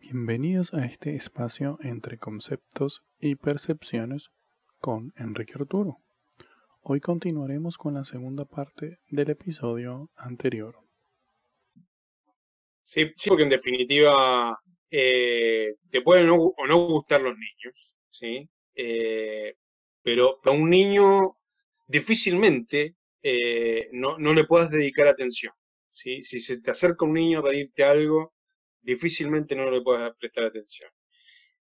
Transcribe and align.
Bienvenidos 0.00 0.72
a 0.74 0.84
este 0.84 1.16
espacio 1.16 1.78
entre 1.82 2.18
conceptos 2.18 3.02
y 3.18 3.34
percepciones 3.34 4.30
con 4.80 5.12
Enrique 5.16 5.54
Arturo. 5.56 5.96
Hoy 6.82 7.00
continuaremos 7.00 7.76
con 7.76 7.94
la 7.94 8.04
segunda 8.04 8.44
parte 8.44 8.98
del 9.08 9.30
episodio 9.30 10.10
anterior. 10.16 10.76
Sí, 12.82 13.12
sí 13.16 13.28
porque 13.28 13.42
en 13.42 13.50
definitiva 13.50 14.58
eh, 14.90 15.74
te 15.90 16.02
pueden 16.02 16.30
o 16.30 16.54
no 16.68 16.86
gustar 16.86 17.22
los 17.22 17.34
niños, 17.36 17.96
¿sí? 18.10 18.48
Eh, 18.74 19.54
pero 20.02 20.38
a 20.44 20.50
un 20.50 20.70
niño 20.70 21.36
difícilmente 21.88 22.94
eh, 23.22 23.88
no, 23.92 24.18
no, 24.18 24.32
le 24.32 24.44
puedas 24.44 24.70
dedicar 24.70 25.08
atención. 25.08 25.52
¿sí? 25.90 26.22
Si 26.22 26.40
se 26.40 26.60
te 26.60 26.70
acerca 26.70 27.04
un 27.04 27.14
niño 27.14 27.40
a 27.40 27.44
pedirte 27.44 27.84
algo, 27.84 28.32
difícilmente 28.82 29.54
no 29.54 29.70
le 29.70 29.80
puedas 29.80 30.14
prestar 30.16 30.44
atención. 30.44 30.90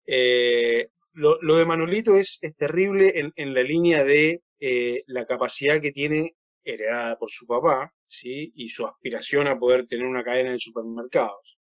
Eh, 0.07 0.89
lo, 1.13 1.57
de 1.57 1.65
Manolito 1.65 2.17
es, 2.17 2.39
es 2.41 2.57
terrible 2.57 3.13
en, 3.19 3.33
en, 3.37 3.53
la 3.55 3.63
línea 3.63 4.05
de 4.05 4.43
eh, 4.61 5.03
la 5.07 5.27
capacidad 5.27 5.81
que 5.81 5.93
tiene 5.93 6.37
heredada 6.65 7.19
por 7.19 7.31
su 7.31 7.47
papá, 7.47 7.93
¿sí? 8.07 8.53
Y 8.55 8.69
su 8.69 8.87
aspiración 8.87 9.47
a 9.47 9.59
poder 9.59 9.87
tener 9.87 10.07
una 10.07 10.23
cadena 10.23 10.53
de 10.53 10.59
supermercados. 10.59 11.59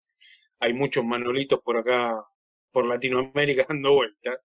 Hay 0.59 0.73
muchos 0.73 1.03
Manolitos 1.03 1.59
por 1.61 1.77
acá, 1.77 2.23
por 2.71 2.87
Latinoamérica 2.87 3.65
dando 3.69 3.93
vueltas, 3.93 4.39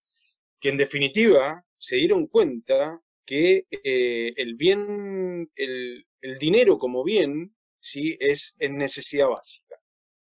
que 0.60 0.70
en 0.70 0.78
definitiva 0.78 1.62
se 1.78 1.98
dieron 1.98 2.28
cuenta 2.28 3.00
que 3.26 3.66
eh, 3.72 4.32
el 4.38 4.56
bien, 4.56 5.48
el, 5.56 6.06
el, 6.22 6.38
dinero 6.38 6.78
como 6.78 7.04
bien, 7.04 7.56
¿sí? 7.80 8.16
Es, 8.20 8.56
es 8.60 8.72
necesidad 8.72 9.28
básica. 9.28 9.65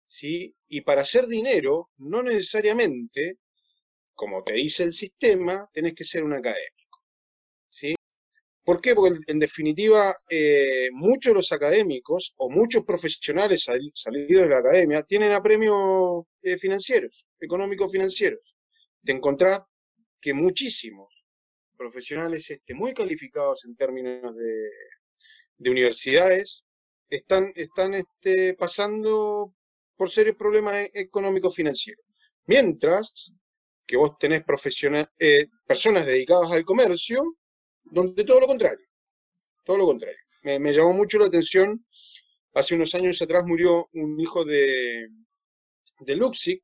¿Sí? 0.07 0.55
Y 0.67 0.81
para 0.81 1.01
hacer 1.01 1.27
dinero, 1.27 1.91
no 1.97 2.23
necesariamente, 2.23 3.37
como 4.15 4.43
te 4.43 4.53
dice 4.53 4.83
el 4.83 4.93
sistema, 4.93 5.69
tenés 5.73 5.93
que 5.93 6.03
ser 6.03 6.23
un 6.23 6.33
académico, 6.33 7.03
¿sí? 7.69 7.95
¿Por 8.63 8.81
qué? 8.81 8.95
Porque 8.95 9.19
en 9.27 9.39
definitiva, 9.39 10.15
eh, 10.29 10.89
muchos 10.91 11.31
de 11.31 11.35
los 11.35 11.51
académicos 11.51 12.33
o 12.37 12.49
muchos 12.49 12.83
profesionales 12.83 13.65
salidos 13.93 14.43
de 14.43 14.49
la 14.49 14.59
academia 14.59 15.03
tienen 15.03 15.31
apremios 15.33 16.25
eh, 16.41 16.57
financieros, 16.57 17.27
económicos 17.39 17.91
financieros. 17.91 18.55
Te 19.03 19.13
encontrás 19.13 19.61
que 20.19 20.33
muchísimos 20.33 21.25
profesionales 21.77 22.49
este, 22.49 22.73
muy 22.73 22.93
calificados 22.93 23.63
en 23.65 23.75
términos 23.75 24.35
de, 24.35 24.69
de 25.57 25.69
universidades 25.69 26.65
están, 27.09 27.51
están 27.55 27.93
este, 27.93 28.53
pasando 28.55 29.53
por 29.97 30.09
serios 30.09 30.35
problemas 30.35 30.75
e-, 30.75 30.91
económicos 30.93 31.55
financieros. 31.55 32.05
Mientras 32.45 33.33
que 33.85 33.97
vos 33.97 34.17
tenés 34.19 34.43
eh, 35.19 35.47
personas 35.65 36.05
dedicadas 36.05 36.51
al 36.51 36.65
comercio, 36.65 37.37
donde 37.83 38.23
todo 38.23 38.41
lo 38.41 38.47
contrario, 38.47 38.85
todo 39.63 39.77
lo 39.77 39.85
contrario. 39.85 40.17
Me, 40.43 40.73
llamó 40.73 40.93
mucho 40.93 41.17
la 41.19 41.25
atención, 41.25 41.85
hace 42.53 42.75
unos 42.75 42.93
años 42.95 43.21
atrás 43.21 43.43
murió 43.45 43.89
un 43.93 44.19
hijo 44.19 44.45
de, 44.45 45.07
de 45.99 46.15
Luxic, 46.15 46.63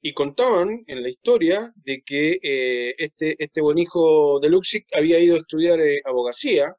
y 0.00 0.12
contaban 0.12 0.84
en 0.86 1.02
la 1.02 1.08
historia 1.08 1.72
de 1.74 2.00
que 2.02 2.38
eh, 2.40 2.94
este, 2.98 3.34
este 3.42 3.60
buen 3.60 3.78
hijo 3.78 4.38
de 4.38 4.50
Luxic 4.50 4.86
había 4.96 5.18
ido 5.18 5.34
a 5.34 5.38
estudiar 5.38 5.80
eh, 5.80 6.00
abogacía 6.04 6.76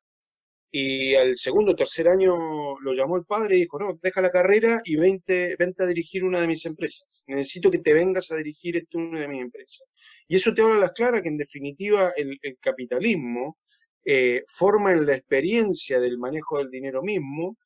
y 0.71 1.15
al 1.15 1.37
segundo 1.37 1.71
o 1.71 1.75
tercer 1.75 2.09
año 2.09 2.35
lo 2.79 2.93
llamó 2.93 3.15
el 3.15 3.25
padre 3.25 3.55
y 3.55 3.61
dijo, 3.61 3.79
no, 3.79 3.97
deja 4.01 4.21
la 4.21 4.31
carrera 4.31 4.81
y 4.83 4.97
vente, 4.97 5.55
vente 5.57 5.83
a 5.83 5.87
dirigir 5.87 6.23
una 6.23 6.41
de 6.41 6.47
mis 6.47 6.65
empresas. 6.65 7.23
Necesito 7.27 7.71
que 7.71 7.79
te 7.79 7.93
vengas 7.93 8.31
a 8.31 8.35
dirigir 8.35 8.77
este 8.77 8.97
una 8.97 9.21
de 9.21 9.29
mis 9.29 9.41
empresas. 9.41 9.83
Y 10.27 10.35
eso 10.35 10.53
te 10.53 10.61
habla 10.61 10.75
a 10.75 10.79
las 10.79 10.91
claras 10.91 11.21
que 11.21 11.29
en 11.29 11.37
definitiva 11.37 12.11
el, 12.17 12.37
capitalismo 12.59 13.57
eh, 14.03 14.43
forma 14.47 14.91
en 14.91 15.05
la 15.05 15.15
experiencia 15.15 15.99
del 15.99 16.17
manejo 16.17 16.57
del 16.57 16.69
dinero 16.69 17.01
mismo 17.01 17.57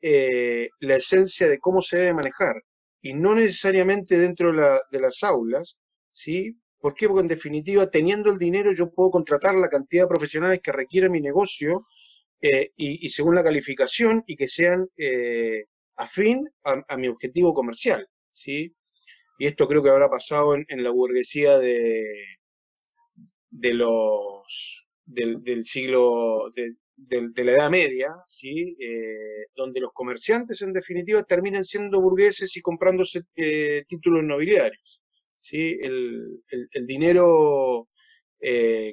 eh, 0.00 0.70
la 0.80 0.96
esencia 0.96 1.48
de 1.48 1.58
cómo 1.58 1.80
se 1.82 1.98
debe 1.98 2.14
manejar. 2.14 2.62
Y 3.02 3.12
no 3.14 3.34
necesariamente 3.34 4.18
dentro 4.18 4.52
de, 4.52 4.80
de 4.90 5.00
las 5.00 5.22
aulas, 5.22 5.78
¿sí? 6.10 6.56
¿Por 6.78 6.94
qué? 6.94 7.06
Porque 7.08 7.22
en 7.22 7.28
definitiva, 7.28 7.90
teniendo 7.90 8.30
el 8.30 8.38
dinero, 8.38 8.72
yo 8.72 8.90
puedo 8.90 9.10
contratar 9.10 9.54
la 9.56 9.68
cantidad 9.68 10.04
de 10.04 10.08
profesionales 10.08 10.60
que 10.62 10.72
requiere 10.72 11.08
mi 11.10 11.20
negocio 11.20 11.86
eh, 12.40 12.72
y, 12.76 13.08
según 13.08 13.34
la 13.34 13.42
calificación 13.42 14.22
y 14.26 14.36
que 14.36 14.46
sean 14.46 14.88
eh, 14.96 15.64
afín 15.96 16.48
a, 16.64 16.96
mi 16.96 17.08
objetivo 17.08 17.54
comercial, 17.54 18.06
¿sí? 18.30 18.74
Y 19.38 19.46
esto 19.46 19.66
creo 19.66 19.82
que 19.82 19.90
habrá 19.90 20.10
pasado 20.10 20.54
en, 20.54 20.84
la 20.84 20.90
burguesía 20.90 21.58
de, 21.58 22.04
de 23.50 23.74
los, 23.74 24.86
del, 25.06 25.64
siglo, 25.64 26.52
de, 26.54 27.44
la 27.44 27.52
Edad 27.52 27.70
Media, 27.70 28.08
¿sí? 28.26 28.76
Eh, 28.80 29.46
donde 29.54 29.80
los 29.80 29.92
comerciantes 29.92 30.60
en 30.62 30.72
definitiva 30.72 31.22
terminan 31.22 31.64
siendo 31.64 32.00
burgueses 32.00 32.54
y 32.56 32.60
comprándose 32.60 33.22
títulos 33.88 34.24
nobiliarios. 34.24 35.02
¿sí? 35.38 35.78
El, 35.80 36.42
el 36.50 36.86
dinero 36.86 37.88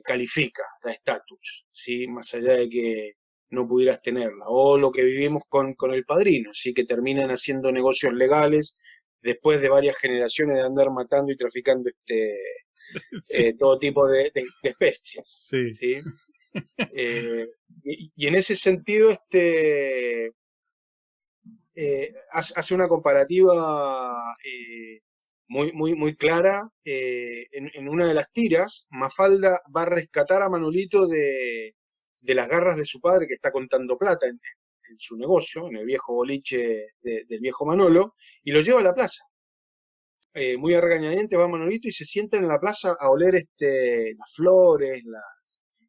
califica, 0.04 0.64
da 0.82 0.92
estatus, 0.92 1.66
¿sí? 1.72 2.08
más 2.08 2.34
allá 2.34 2.54
de 2.54 2.70
que 2.70 3.14
no 3.54 3.68
pudieras 3.68 4.02
tenerla. 4.02 4.46
O 4.48 4.78
lo 4.78 4.92
que 4.92 5.04
vivimos 5.04 5.44
con, 5.48 5.76
el 5.94 6.06
padrino, 6.06 6.54
¿sí? 6.54 6.74
que 6.74 6.86
terminan 6.86 7.30
haciendo 7.30 7.72
negocios 7.72 8.14
legales 8.14 8.76
después 9.22 9.62
de 9.62 9.70
varias 9.70 9.98
generaciones 9.98 10.56
de 10.58 10.64
andar 10.64 10.90
matando 10.92 11.32
y 11.32 11.38
traficando 11.38 11.90
este 11.90 12.36
eh, 13.30 13.54
todo 13.58 13.80
tipo 13.80 14.08
de, 14.08 14.32
especies. 14.64 15.48
Sí. 15.50 16.02
Eh, 16.96 17.48
y, 17.84 18.28
en 18.28 18.36
ese 18.36 18.56
sentido, 18.56 19.10
este 19.10 20.34
eh, 21.74 22.14
hace 22.32 22.76
una 22.76 22.88
comparativa 22.88 24.14
muy, 25.48 25.72
muy, 25.72 25.96
muy 25.96 26.16
clara. 26.16 26.70
En, 26.86 27.72
en, 27.74 27.90
una 27.90 28.06
de 28.06 28.14
las 28.14 28.32
tiras, 28.32 28.86
Mafalda 28.92 29.64
va 29.76 29.82
a 29.82 29.86
rescatar 29.88 30.44
a 30.44 30.50
Manolito 30.50 31.08
de, 31.08 31.74
de 32.24 32.36
las 32.36 32.48
garras 32.48 32.78
de 32.78 32.86
su 32.86 33.00
padre 33.00 33.28
que 33.28 33.36
está 33.36 33.52
contando 33.52 33.98
plata 33.98 34.28
en, 34.28 34.40
su 34.98 35.18
negocio, 35.18 35.68
en 35.68 35.78
el 35.78 35.86
viejo 35.86 36.14
boliche 36.14 36.94
del 37.02 37.40
viejo 37.40 37.66
Manolo, 37.66 38.14
y 38.44 38.52
lo 38.52 38.62
lleva 38.62 38.80
a 38.80 38.84
la 38.84 38.94
plaza. 38.94 39.24
Eh, 40.36 40.56
muy 40.58 40.74
arregañadiente 40.74 41.36
va 41.36 41.48
Manolito 41.48 41.88
y 41.88 41.92
se 41.92 42.06
sienta 42.06 42.38
en 42.38 42.48
la 42.48 42.60
plaza 42.60 42.96
a 43.00 43.10
oler 43.10 43.36
este, 43.36 44.16
las 44.16 44.34
flores, 44.34 45.04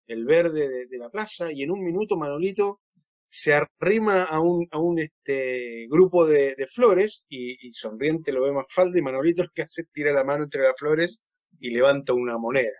el 0.06 0.24
verde 0.24 0.86
de, 0.86 0.98
la 0.98 1.10
plaza, 1.10 1.52
y 1.52 1.62
en 1.62 1.70
un 1.70 1.82
minuto 1.82 2.16
Manolito 2.16 2.80
se 3.28 3.54
arrima 3.54 4.24
a 4.24 4.40
un, 4.40 4.66
a 4.70 4.78
un 4.78 4.98
este, 4.98 5.86
grupo 5.88 6.26
de, 6.26 6.56
flores 6.72 7.24
y, 7.28 7.70
sonriente 7.72 8.32
lo 8.32 8.42
ve 8.42 8.52
más 8.52 8.66
falda 8.68 8.98
y 8.98 9.02
Manolito 9.02 9.42
lo 9.42 9.50
que 9.54 9.62
hace 9.62 9.84
tira 9.92 10.12
la 10.12 10.24
mano 10.24 10.44
entre 10.44 10.62
las 10.62 10.78
flores 10.78 11.24
y 11.60 11.70
levanta 11.70 12.14
una 12.14 12.38
moneda. 12.38 12.78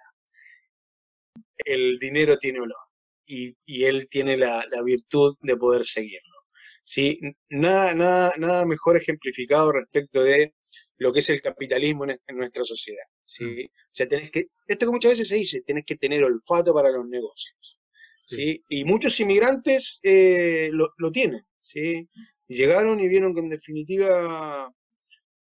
El 1.65 1.99
dinero 1.99 2.39
tiene 2.39 2.61
olor 2.61 2.84
y, 3.27 3.85
él 3.85 4.09
tiene 4.11 4.37
la, 4.37 4.65
virtud 4.85 5.37
de 5.43 5.57
poder 5.57 5.85
seguirlo. 5.85 6.35
¿sí? 6.83 7.19
Nada, 7.49 7.95
nada, 7.95 8.33
nada 8.39 8.65
mejor 8.65 8.97
ejemplificado 8.97 9.73
respecto 9.73 10.23
de 10.23 10.55
lo 10.99 11.13
que 11.13 11.21
es 11.21 11.31
el 11.31 11.41
capitalismo 11.41 12.05
en, 12.05 12.37
nuestra 12.37 12.65
sociedad. 12.65 13.05
¿sí? 13.25 13.45
Mm. 13.45 13.65
O 13.65 13.91
sea, 13.91 14.09
tenés 14.09 14.31
que, 14.31 14.49
esto 14.67 14.87
que 14.87 14.93
muchas 14.93 15.13
veces 15.13 15.29
se 15.29 15.37
dice, 15.37 15.63
tenés 15.67 15.85
que 15.87 15.97
tener 15.97 16.23
olfato 16.25 16.75
para 16.75 16.91
los 16.91 17.07
negocios. 17.07 17.81
¿sí? 18.27 18.63
Y 18.69 18.85
muchos 18.85 19.19
inmigrantes 19.21 19.99
eh, 20.03 20.71
lo, 20.73 20.93
lo, 20.99 21.11
tienen. 21.11 21.45
¿sí? 21.61 22.09
Llegaron 22.47 23.01
y 23.01 23.09
vieron 23.09 23.35
que 23.35 23.41
en 23.41 23.49
definitiva 23.49 24.73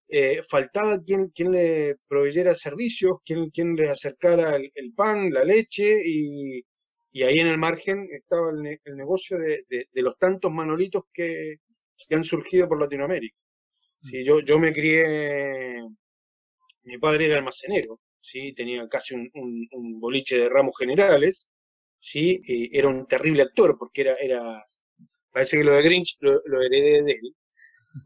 eh, 0.08 0.42
faltaba 0.42 1.00
quien, 1.02 1.28
quien 1.28 1.52
le 1.52 1.96
proveyera 2.08 2.54
servicios, 2.54 3.18
quien, 3.24 3.50
quien 3.50 3.76
les 3.76 3.90
acercara 3.90 4.56
el, 4.56 4.70
el 4.74 4.92
pan, 4.92 5.30
la 5.30 5.44
leche 5.44 6.02
y, 6.04 6.62
y 7.12 7.22
ahí 7.24 7.38
en 7.38 7.48
el 7.48 7.58
margen 7.58 8.08
estaba 8.10 8.50
el, 8.50 8.96
negocio 8.96 9.36
de, 9.38 9.86
los 9.94 10.16
tantos 10.18 10.50
manolitos 10.52 11.04
que, 11.12 11.56
han 12.10 12.24
surgido 12.24 12.68
por 12.68 12.80
Latinoamérica. 12.80 13.36
Sí, 14.00 14.24
yo, 14.24 14.40
yo 14.40 14.58
me 14.58 14.72
crié, 14.72 15.82
mi 16.84 16.98
padre 16.98 17.26
era 17.26 17.36
almacenero, 17.38 18.00
¿sí? 18.20 18.54
tenía 18.54 18.88
casi 18.88 19.14
un, 19.14 20.00
boliche 20.00 20.38
de 20.38 20.48
ramos 20.48 20.76
generales, 20.78 21.50
¿sí? 21.98 22.40
era 22.72 22.88
un 22.88 23.06
terrible 23.06 23.42
actor 23.42 23.76
porque 23.78 24.02
era, 24.02 24.14
era 24.14 24.64
parece 25.32 25.58
que 25.58 25.64
lo 25.64 25.72
de 25.72 25.82
Grinch 25.82 26.16
lo, 26.20 26.62
heredé 26.62 27.02
de 27.02 27.12
él, 27.12 27.36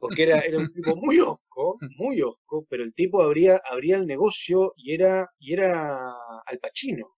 porque 0.00 0.24
era, 0.24 0.40
era 0.40 0.58
un 0.58 0.72
tipo 0.72 0.96
muy 0.96 1.20
osco, 1.20 1.78
muy 1.98 2.20
osco, 2.22 2.66
pero 2.68 2.82
el 2.82 2.94
tipo 2.94 3.22
abría, 3.22 3.60
abría 3.70 3.96
el 3.96 4.06
negocio 4.06 4.72
y 4.76 4.94
era, 4.94 5.28
y 5.38 5.52
era 5.52 6.10
al 6.46 6.58
pachino 6.58 7.14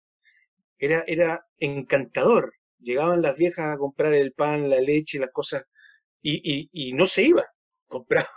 era, 0.78 1.04
era 1.06 1.46
encantador. 1.58 2.54
Llegaban 2.78 3.22
las 3.22 3.36
viejas 3.36 3.74
a 3.74 3.78
comprar 3.78 4.14
el 4.14 4.32
pan, 4.32 4.68
la 4.70 4.80
leche, 4.80 5.18
las 5.18 5.32
cosas, 5.32 5.64
y, 6.22 6.68
y, 6.72 6.92
no 6.92 7.06
se 7.06 7.24
iba. 7.24 7.44
compraba 7.88 8.28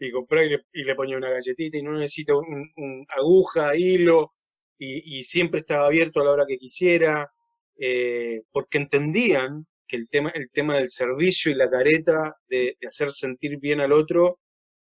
y, 0.00 0.10
compraba 0.10 0.44
y 0.44 0.84
le, 0.84 0.94
ponía 0.96 1.16
una 1.16 1.30
galletita 1.30 1.78
y 1.78 1.82
no 1.82 1.92
necesita 1.92 2.34
un, 2.36 3.06
aguja, 3.16 3.76
hilo, 3.76 4.32
y, 4.78 5.22
siempre 5.22 5.60
estaba 5.60 5.86
abierto 5.86 6.20
a 6.20 6.24
la 6.24 6.32
hora 6.32 6.46
que 6.46 6.58
quisiera, 6.58 7.30
eh, 7.78 8.42
porque 8.50 8.78
entendían 8.78 9.66
que 9.86 9.96
el 9.96 10.08
tema, 10.08 10.30
el 10.30 10.50
tema 10.50 10.74
del 10.74 10.88
servicio 10.88 11.52
y 11.52 11.54
la 11.54 11.70
careta 11.70 12.34
de, 12.48 12.76
hacer 12.84 13.12
sentir 13.12 13.58
bien 13.60 13.80
al 13.80 13.92
otro 13.92 14.40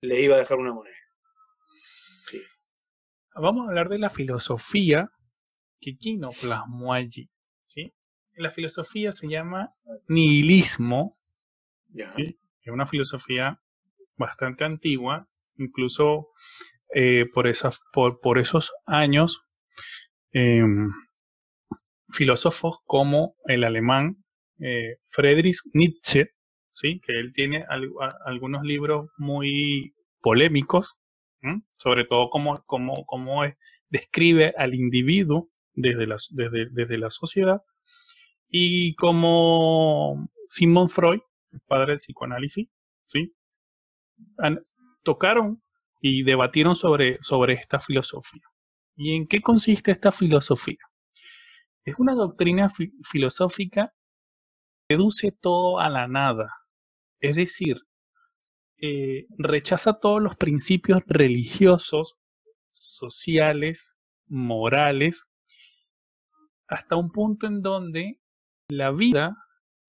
le 0.01 0.21
iba 0.21 0.37
a 0.37 0.39
dejar 0.39 0.59
una 0.59 0.73
moneda. 0.73 0.95
Vamos 3.35 3.67
a 3.67 3.71
hablar 3.71 3.89
de 3.89 3.99
la 3.99 4.11
filosofía 4.11 5.11
que 5.81 5.97
Kino 5.97 6.31
plasmó 6.41 6.93
allí. 6.93 7.29
¿sí? 7.67 7.93
La 8.35 8.51
filosofía 8.51 9.13
se 9.13 9.29
llama 9.29 9.75
nihilismo, 10.09 11.19
es 11.95 12.37
una 12.67 12.87
filosofía 12.87 13.61
bastante 14.17 14.65
antigua, 14.65 15.29
incluso 15.57 16.29
eh, 16.95 17.27
por, 17.33 17.47
esas, 17.47 17.81
por, 17.93 18.21
por, 18.21 18.39
esos 18.39 18.73
años, 18.87 19.43
em, 20.33 20.91
filósofos 22.13 22.79
como 22.85 23.35
el 23.45 23.65
alemán 23.65 24.17
eh, 24.59 24.97
Friedrich 25.11 25.57
Nietzsche, 25.73 26.31
¿sí? 26.73 27.01
que 27.01 27.19
él 27.19 27.33
tiene 27.33 27.59
algunos 28.25 28.63
libros 28.63 29.11
muy 29.17 29.95
polémicos, 30.21 30.95
sobre 31.75 32.05
todo 32.05 32.29
cómo, 32.29 32.55
cómo, 32.67 33.45
describe 33.89 34.53
al 34.57 34.75
individuo 34.75 35.50
desde 35.75 36.07
la, 36.07 36.17
desde, 36.31 36.69
desde 36.71 36.99
la 36.99 37.11
sociedad, 37.11 37.63
y 38.49 38.95
como 38.97 40.29
Sigmund 40.49 40.91
Freud, 40.91 41.21
padre 41.67 41.93
del 41.93 41.99
psicoanálisis, 41.99 42.69
¿sí? 43.07 43.35
tocaron 45.03 45.63
y 46.01 46.25
debatieron 46.25 46.75
sobre, 46.75 47.15
sobre 47.23 47.55
esta 47.55 47.81
filosofía. 47.81 48.43
¿Y 48.97 49.15
en 49.15 49.27
qué 49.27 49.41
consiste 49.41 49.93
esta 49.93 50.13
filosofía? 50.13 50.79
Es 51.85 51.95
una 51.99 52.15
doctrina 52.15 52.71
filosófica 53.05 53.95
que 54.89 54.97
reduce 54.97 55.33
todo 55.33 55.79
a 55.81 55.89
la 55.89 56.09
nada. 56.09 56.53
Es 57.21 57.37
decir, 57.37 57.81
eh, 58.83 59.27
rechaza 59.39 59.99
todos 60.01 60.21
los 60.21 60.37
principios 60.37 61.03
religiosos, 61.07 62.17
sociales, 62.73 63.97
morales, 64.27 65.30
hasta 66.71 66.97
un 66.97 67.11
punto 67.11 67.47
en 67.47 67.63
donde 67.63 68.21
la 68.69 68.93
vida 68.93 69.37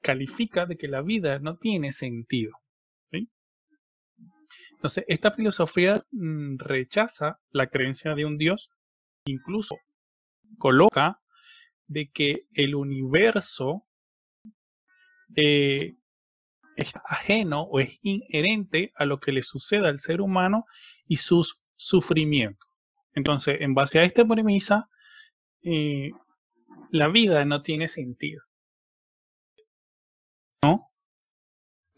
califica 0.01 0.65
de 0.65 0.77
que 0.77 0.87
la 0.87 1.01
vida 1.01 1.39
no 1.39 1.57
tiene 1.57 1.93
sentido. 1.93 2.53
Entonces, 4.73 5.05
esta 5.07 5.29
filosofía 5.29 5.93
mm, 6.09 6.57
rechaza 6.57 7.39
la 7.51 7.67
creencia 7.67 8.15
de 8.15 8.25
un 8.25 8.39
Dios, 8.39 8.71
incluso 9.25 9.75
coloca 10.57 11.21
de 11.85 12.09
que 12.09 12.47
el 12.53 12.73
universo 12.73 13.85
eh, 15.35 15.97
es 16.75 16.93
ajeno 17.05 17.61
o 17.61 17.79
es 17.79 17.99
inherente 18.01 18.91
a 18.95 19.05
lo 19.05 19.19
que 19.19 19.31
le 19.31 19.43
suceda 19.43 19.87
al 19.87 19.99
ser 19.99 20.19
humano 20.19 20.65
y 21.05 21.17
sus 21.17 21.59
sufrimientos. 21.75 22.67
Entonces, 23.13 23.61
en 23.61 23.75
base 23.75 23.99
a 23.99 24.03
esta 24.03 24.25
premisa, 24.25 24.89
eh, 25.61 26.09
la 26.91 27.07
vida 27.07 27.43
no 27.45 27.61
tiene 27.61 27.87
sentido. 27.87 28.43
¿No? 30.63 30.91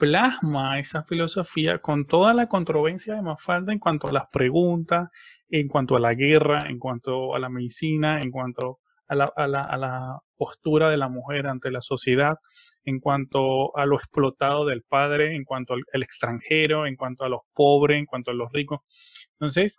plasma 0.03 0.79
esa 0.79 1.03
filosofía 1.03 1.79
con 1.79 2.05
toda 2.05 2.33
la 2.33 2.47
controversia 2.47 3.15
de 3.15 3.21
Mafalda 3.21 3.71
en 3.71 3.79
cuanto 3.79 4.09
a 4.09 4.11
las 4.11 4.27
preguntas, 4.29 5.09
en 5.47 5.69
cuanto 5.69 5.95
a 5.95 5.99
la 6.01 6.13
guerra, 6.13 6.57
en 6.67 6.77
cuanto 6.77 7.33
a 7.33 7.39
la 7.39 7.47
medicina, 7.47 8.17
en 8.21 8.29
cuanto 8.29 8.79
a 9.07 9.15
la, 9.15 10.19
postura 10.35 10.89
de 10.89 10.97
la 10.97 11.07
mujer 11.07 11.47
ante 11.47 11.71
la 11.71 11.81
sociedad, 11.81 12.35
en 12.83 12.99
cuanto 12.99 13.77
a 13.77 13.85
lo 13.85 13.95
explotado 13.95 14.65
del 14.65 14.83
padre, 14.83 15.37
en 15.37 15.45
cuanto 15.45 15.73
al, 15.73 16.03
extranjero, 16.03 16.85
en 16.85 16.97
cuanto 16.97 17.23
a 17.23 17.29
los 17.29 17.41
pobres, 17.53 17.97
en 17.97 18.05
cuanto 18.05 18.31
a 18.31 18.33
los 18.33 18.51
ricos. 18.51 18.81
Entonces, 19.39 19.77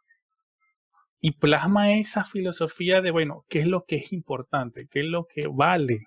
y 1.27 1.33
plasma 1.33 1.95
esa 1.95 2.23
filosofía 2.23 3.01
de, 3.01 3.11
bueno, 3.11 3.47
¿qué 3.49 3.61
es 3.61 3.67
lo 3.67 3.87
que 3.87 3.97
es 3.97 4.13
importante? 4.13 4.89
¿Qué 4.91 5.01
es 5.01 5.07
lo 5.07 5.25
que 5.25 5.49
vale? 5.51 6.01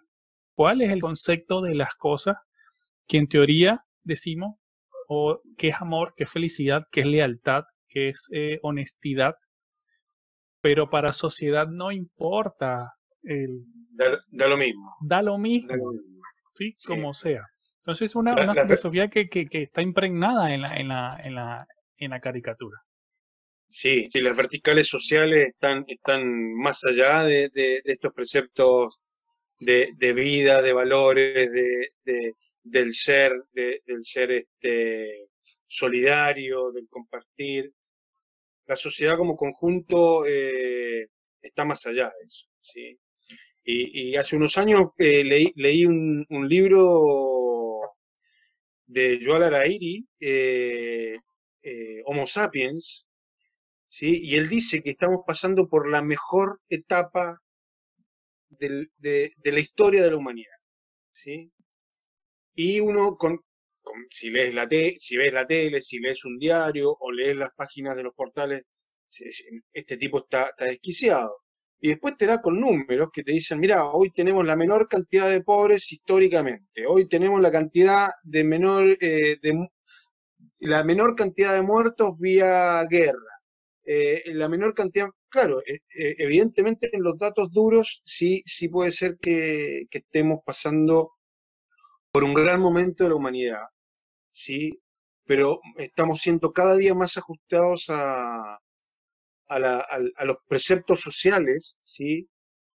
¿Cuál 0.53 0.83
es 0.83 0.91
el 0.91 1.01
concepto 1.01 1.61
de 1.61 1.73
las 1.73 1.95
cosas 1.95 2.37
que 3.07 3.17
en 3.17 3.27
teoría 3.27 3.83
decimos, 4.03 4.59
o 5.07 5.41
qué 5.57 5.69
es 5.69 5.81
amor, 5.81 6.13
qué 6.15 6.25
es 6.25 6.31
felicidad, 6.31 6.83
qué 6.91 6.99
es 6.99 7.07
lealtad, 7.07 7.63
qué 7.87 8.09
es 8.09 8.29
eh, 8.31 8.59
honestidad, 8.61 9.33
pero 10.61 10.87
para 10.87 11.13
sociedad 11.13 11.65
no 11.65 11.91
importa. 11.91 12.93
El, 13.23 13.63
da, 14.29 14.47
lo 14.47 14.55
mismo. 14.55 14.93
Da 15.01 15.23
lo 15.23 15.39
mismo, 15.39 15.73
¿sí? 16.53 16.75
Como 16.85 17.15
sea. 17.15 17.41
Entonces 17.79 18.11
es 18.11 18.15
una, 18.15 18.35
una 18.35 18.53
filosofía 18.53 19.07
que, 19.07 19.29
que, 19.29 19.47
está 19.51 19.81
impregnada 19.81 20.53
en 20.53 20.61
la, 20.61 20.77
en, 20.77 20.87
la, 20.89 21.09
en, 21.23 21.33
la, 21.33 21.57
en 21.97 22.11
la 22.11 22.19
caricatura. 22.19 22.77
Sí, 23.69 24.03
sí, 24.09 24.21
las 24.21 24.37
verticales 24.37 24.87
sociales 24.87 25.49
están, 25.49 25.83
están 25.87 26.53
más 26.53 26.83
allá 26.85 27.23
de, 27.23 27.49
de, 27.49 27.81
estos 27.83 28.13
preceptos 28.13 28.99
de, 29.59 29.91
de, 29.95 30.13
vida, 30.13 30.61
de 30.61 30.73
valores, 30.73 31.51
de, 31.51 32.33
del 32.63 32.93
ser, 32.93 33.33
del 33.53 34.03
ser 34.03 34.31
este, 34.31 35.27
solidario, 35.65 36.71
del 36.71 36.87
compartir. 36.87 37.71
La 38.65 38.75
sociedad 38.75 39.17
como 39.17 39.35
conjunto 39.35 40.25
eh, 40.25 41.07
está 41.41 41.65
más 41.65 41.85
allá 41.85 42.05
de 42.19 42.25
eso. 42.25 42.47
¿sí? 42.61 42.99
Y, 43.63 44.15
hace 44.15 44.37
unos 44.37 44.57
años 44.57 44.91
eh, 44.97 45.23
leí, 45.25 45.51
leí 45.55 45.85
un, 45.85 46.25
libro 46.47 47.81
de 48.85 49.19
Joel 49.21 49.43
Arairi, 49.43 50.07
eh, 50.21 51.17
Homo 52.05 52.25
Sapiens, 52.25 53.06
¿sí? 53.87 54.21
y 54.23 54.35
él 54.35 54.49
dice 54.49 54.81
que 54.81 54.91
estamos 54.91 55.21
pasando 55.25 55.67
por 55.67 55.89
la 55.89 56.01
mejor 56.01 56.61
etapa 56.69 57.37
de, 58.49 58.89
de, 58.97 59.51
la 59.51 59.59
historia 59.59 60.03
de 60.03 60.11
la 60.11 60.17
humanidad. 60.17 60.57
¿sí? 61.11 61.51
Y 62.55 62.79
uno, 62.79 63.17
con, 63.17 63.39
si, 64.09 64.29
lees 64.29 64.53
la 64.53 64.67
si 64.97 65.17
ves 65.17 65.33
la 65.33 65.45
tele, 65.45 65.81
si 65.81 65.99
lees 65.99 66.25
un 66.25 66.37
diario 66.37 66.95
o 66.99 67.11
lees 67.11 67.35
las 67.35 67.51
páginas 67.55 67.95
de 67.95 68.03
los 68.03 68.13
portales, 68.13 68.63
este 69.73 69.97
tipo 69.97 70.19
está, 70.19 70.51
desquiciado. 70.57 71.43
Y 71.79 71.89
después 71.89 72.17
te 72.17 72.25
da 72.25 72.41
con 72.41 72.59
números 72.59 73.09
que 73.13 73.23
te 73.23 73.31
dicen, 73.31 73.59
mira, 73.59 73.85
hoy 73.85 74.11
tenemos 74.11 74.45
la 74.45 74.55
menor 74.55 74.87
cantidad 74.87 75.29
de 75.29 75.43
pobres 75.43 75.91
históricamente, 75.91 76.87
hoy 76.87 77.07
tenemos 77.07 77.39
la 77.39 77.51
cantidad 77.51 78.09
de 78.23 78.43
menor, 78.43 78.97
eh, 78.99 79.37
de, 79.41 79.69
la 80.59 80.83
menor 80.83 81.15
cantidad 81.15 81.53
de 81.53 81.61
muertos 81.61 82.17
vía 82.17 82.83
guerra, 82.89 83.36
eh, 83.89 84.21
la 84.33 84.49
menor 84.49 84.73
cantidad, 84.73 85.07
claro, 85.29 85.61
eh, 85.65 85.79
evidentemente 85.89 86.89
en 86.91 87.03
los 87.03 87.17
datos 87.17 87.49
duros 87.53 88.01
sí, 88.05 88.43
sí 88.45 88.67
puede 88.67 88.91
ser 88.91 89.17
que, 89.21 89.85
que 89.89 89.99
estemos 89.99 90.39
pasando 90.45 91.13
por 92.11 92.25
un 92.25 92.33
gran 92.33 92.59
momento 92.59 93.05
de 93.05 93.11
la 93.11 93.15
humanidad, 93.15 93.63
¿sí? 94.29 94.81
pero 95.25 95.61
estamos 95.77 96.19
siendo 96.19 96.51
cada 96.51 96.75
día 96.75 96.93
más 96.93 97.17
ajustados 97.17 97.85
a, 97.89 98.59
a, 99.47 100.25
los 100.25 100.37
preceptos 100.47 100.99
sociales, 100.99 101.77
¿sí? 101.81 102.27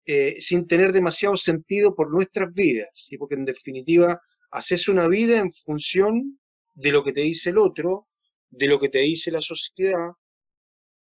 Eh, 0.05 0.37
sin 0.41 0.67
tener 0.67 0.93
demasiado 0.93 1.37
sentido 1.37 1.95
por 1.95 2.11
nuestras 2.11 2.53
vidas, 2.53 2.89
¿sí? 2.93 3.19
porque 3.19 3.35
en 3.35 3.45
definitiva 3.45 4.21
haces 4.51 4.89
una 4.89 5.09
vida 5.09 5.39
en 5.39 5.51
función 5.51 6.39
de 6.75 6.93
lo 6.93 7.03
que 7.03 7.13
te 7.13 7.21
dice 7.21 7.51
el 7.51 7.59
otro, 7.59 8.09
de 8.51 8.69
lo 8.69 8.79
que 8.79 8.89
te 8.89 9.01
dice 9.01 9.31
la 9.31 9.41
sociedad, 9.41 10.09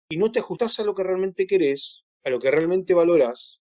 y 0.08 0.16
no 0.16 0.32
te 0.32 0.40
ajustas 0.40 0.78
a 0.80 0.84
lo 0.84 0.94
que 0.94 1.04
realmente 1.04 1.46
querés, 1.46 2.04
a 2.24 2.30
lo 2.30 2.40
que 2.40 2.50
realmente 2.50 2.94
valoras, 2.94 3.60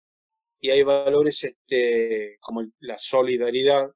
y 0.60 0.70
hay 0.70 0.84
valores 0.84 1.44
este, 1.44 2.38
como 2.42 2.64
la 2.80 2.98
solidaridad, 2.98 3.92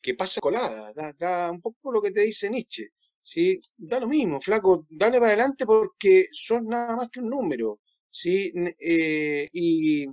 que 0.00 0.14
pasa 0.14 0.40
colada, 0.40 0.92
da, 1.18 1.50
un 1.50 1.60
poco 1.60 1.90
lo 1.90 2.02
que 2.02 2.10
te 2.10 2.20
dice 2.20 2.50
Nietzsche, 2.50 2.90
¿sí? 3.22 3.58
Da 3.76 4.00
lo 4.00 4.08
mismo, 4.08 4.40
flaco, 4.40 4.86
dale 4.90 5.18
para 5.18 5.28
adelante 5.28 5.64
porque 5.64 6.26
son 6.32 6.66
nada 6.66 6.94
más 6.96 7.08
que 7.10 7.20
un 7.20 7.30
número, 7.30 7.80
¿sí? 8.10 8.52
Eh, 8.78 9.48
y 9.52 10.06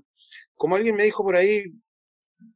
como 0.56 0.76
alguien 0.76 0.96
me 0.96 1.04
dijo 1.04 1.24
por 1.24 1.36
ahí, 1.36 1.66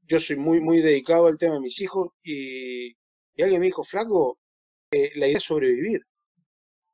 yo 0.03 0.19
soy 0.19 0.37
muy, 0.37 0.61
muy 0.61 0.79
dedicado 0.79 1.27
al 1.27 1.37
tema 1.37 1.55
de 1.55 1.61
mis 1.61 1.81
hijos 1.81 2.09
y, 2.23 2.95
alguien 3.37 3.59
me 3.59 3.67
dijo, 3.67 3.83
flaco, 3.83 4.39
eh, 4.91 5.11
la 5.15 5.27
idea 5.27 5.37
es 5.37 5.43
sobrevivir. 5.43 6.01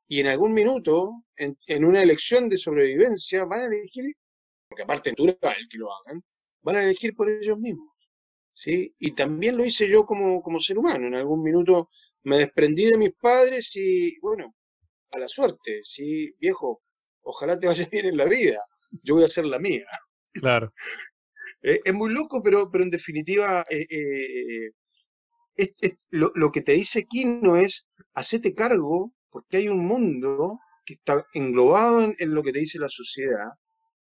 Y 0.08 0.20
en 0.20 0.26
algún 0.26 0.52
minuto, 0.52 1.24
en, 1.36 1.84
una 1.84 2.02
elección 2.02 2.48
de 2.48 2.58
sobrevivencia, 2.58 3.44
van 3.44 3.60
a 3.60 3.66
elegir, 3.66 4.04
porque 4.68 4.82
aparte 4.82 5.10
es 5.10 5.16
natural 5.18 5.56
que 5.70 5.78
lo 5.78 5.88
hagan, 5.92 6.22
van 6.62 6.76
a 6.76 6.84
elegir 6.84 7.14
por 7.14 7.30
ellos 7.30 7.58
mismos. 7.58 7.92
¿sí? 8.52 8.94
Y 8.98 9.12
también 9.12 9.56
lo 9.56 9.64
hice 9.64 9.88
yo 9.88 10.04
como, 10.04 10.42
como 10.42 10.60
ser 10.60 10.78
humano. 10.78 11.06
En 11.06 11.14
algún 11.14 11.42
minuto 11.42 11.88
me 12.24 12.38
desprendí 12.38 12.86
de 12.86 12.98
mis 12.98 13.12
padres 13.12 13.74
y, 13.76 14.18
bueno, 14.20 14.54
a 15.12 15.18
la 15.18 15.28
suerte, 15.28 15.80
¿sí? 15.82 16.34
Viejo, 16.38 16.82
ojalá 17.22 17.58
te 17.58 17.66
vaya 17.66 17.86
bien 17.92 18.06
en 18.06 18.16
la 18.16 18.26
vida. 18.26 18.60
Yo 19.02 19.14
voy 19.14 19.22
a 19.22 19.26
hacer 19.26 19.44
la 19.44 19.58
mía. 19.58 19.86
Claro. 20.32 20.72
Eh, 21.62 21.80
es 21.84 21.94
muy 21.94 22.12
loco, 22.12 22.42
pero, 22.42 22.70
pero 22.70 22.84
en 22.84 22.90
definitiva, 22.90 23.64
eh, 23.70 23.86
eh, 25.56 25.96
lo, 26.10 26.50
que 26.50 26.62
te 26.62 26.72
dice 26.72 27.06
Kino 27.06 27.56
es, 27.56 27.86
hacete 28.14 28.54
cargo, 28.54 29.12
porque 29.32 29.56
hay 29.56 29.68
un 29.68 29.84
mundo 29.84 30.60
que 30.84 30.94
está 30.94 31.26
englobado 31.34 32.02
en, 32.02 32.14
en, 32.18 32.34
lo 32.34 32.42
que 32.42 32.52
te 32.52 32.60
dice 32.60 32.78
la 32.78 32.88
sociedad, 32.88 33.48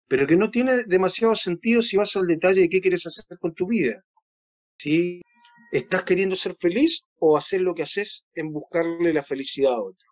pero 0.08 0.28
que 0.28 0.36
no 0.36 0.52
tiene 0.52 0.84
demasiado 0.84 1.34
sentido 1.34 1.82
si 1.82 1.98
vas 1.98 2.16
al 2.16 2.28
detalle 2.28 2.62
de 2.62 2.70
qué 2.70 2.82
quieres 2.82 3.08
hacer 3.08 3.26
con 3.40 3.54
tu 3.56 3.68
vida. 3.68 4.04
¿Sí? 4.78 5.22
¿Estás 5.72 6.04
queriendo 6.04 6.36
ser 6.36 6.56
feliz 6.60 7.06
o 7.20 7.38
hacer 7.38 7.62
lo 7.62 7.74
que 7.74 7.84
haces 7.84 8.28
en 8.36 8.52
buscarle 8.52 9.14
la 9.14 9.24
felicidad 9.24 9.74
a 9.74 9.82
otro? 9.82 10.08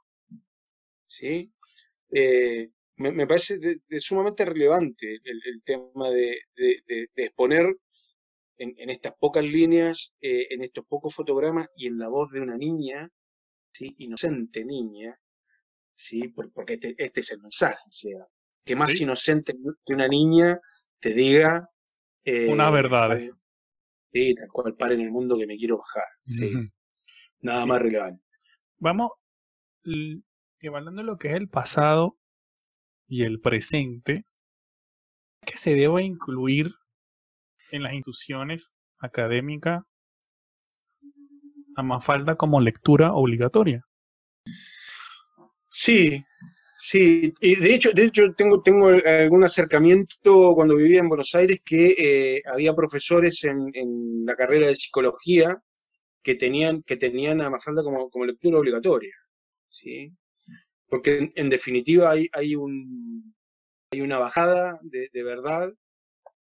¿Sí? 1.08 1.52
me, 2.96 3.28
parece 3.28 3.60
sumamente 4.00 4.46
relevante 4.46 5.20
el, 5.24 5.62
tema 5.64 6.10
de, 6.10 6.40
exponer 7.16 7.76
en, 8.58 8.90
estas 8.90 9.14
pocas 9.20 9.44
líneas, 9.44 10.14
eh, 10.22 10.46
en 10.50 10.64
estos 10.64 10.86
pocos 10.86 11.14
fotogramas 11.14 11.70
y 11.76 11.88
en 11.88 11.98
la 11.98 12.08
voz 12.08 12.32
de 12.32 12.42
una 12.42 12.58
niña, 12.58 13.10
¿sí? 13.72 13.96
inocente 14.00 14.64
niña, 14.64 15.18
¿sí? 15.94 16.30
porque 16.30 16.74
este, 16.74 16.96
este, 16.98 17.20
es 17.22 17.32
el 17.32 17.42
mensaje, 17.42 17.84
sea, 17.88 18.26
que 18.64 18.76
más 18.76 19.00
inocente 19.00 19.54
que 19.86 19.94
una 19.94 20.08
niña 20.08 20.60
te 21.00 21.14
diga... 21.14 21.70
una 22.26 22.70
eh, 22.70 22.72
verdad. 22.72 23.20
Sí, 24.14 24.36
tal 24.36 24.50
cual, 24.50 24.76
para 24.76 24.94
en 24.94 25.02
el 25.02 25.12
mundo 25.12 25.38
que 25.38 25.48
me 25.48 25.56
quiero 25.56 25.78
bajar. 25.78 26.04
¿sí? 26.26 26.52
Nada 27.40 27.66
más 27.66 27.82
relevante. 27.82 28.24
Vamos, 28.78 29.12
evaluando 30.60 31.04
lo 31.04 31.18
que 31.18 31.30
es 31.30 31.34
el 31.36 31.48
pasado 31.48 32.18
y 33.08 33.24
el 33.24 33.40
presente, 33.40 34.26
que 35.46 35.58
se 35.58 35.76
debe 35.76 36.04
incluir 36.04 36.72
en 37.72 37.84
las 37.84 37.94
instituciones 37.94 38.74
académicas 39.00 39.84
a 41.76 41.84
más 41.84 42.04
falta 42.04 42.36
como 42.36 42.60
lectura 42.60 43.14
obligatoria. 43.14 43.84
Sí, 45.70 46.24
sí, 46.78 47.34
y 47.40 47.56
de 47.56 47.74
hecho, 47.76 47.92
de 47.92 48.06
hecho 48.06 48.34
tengo, 48.36 48.62
tengo 48.62 48.88
algún 48.88 49.44
acercamiento 49.44 50.54
cuando 50.54 50.76
vivía 50.76 51.00
en 51.00 51.10
Buenos 51.10 51.34
Aires 51.36 51.62
que 51.64 51.96
eh, 51.98 52.44
había 52.46 52.76
profesores 52.76 53.44
en, 53.46 53.72
en, 53.74 54.26
la 54.26 54.36
carrera 54.36 54.68
de 54.68 54.76
psicología 54.76 55.56
que 56.22 56.36
tenían, 56.36 56.84
que 56.84 56.98
tenían 56.98 57.42
a 57.42 57.50
Mafalda 57.50 57.84
como, 57.84 58.10
como 58.10 58.26
lectura 58.26 58.60
obligatoria. 58.60 59.16
¿sí? 59.70 60.14
porque 60.92 61.32
en, 61.36 61.50
definitiva 61.50 62.12
hay, 62.12 62.28
hay, 62.34 62.54
un, 62.54 63.34
hay 63.92 64.02
una 64.02 64.18
bajada 64.18 64.78
de, 64.84 65.24
verdad 65.24 65.72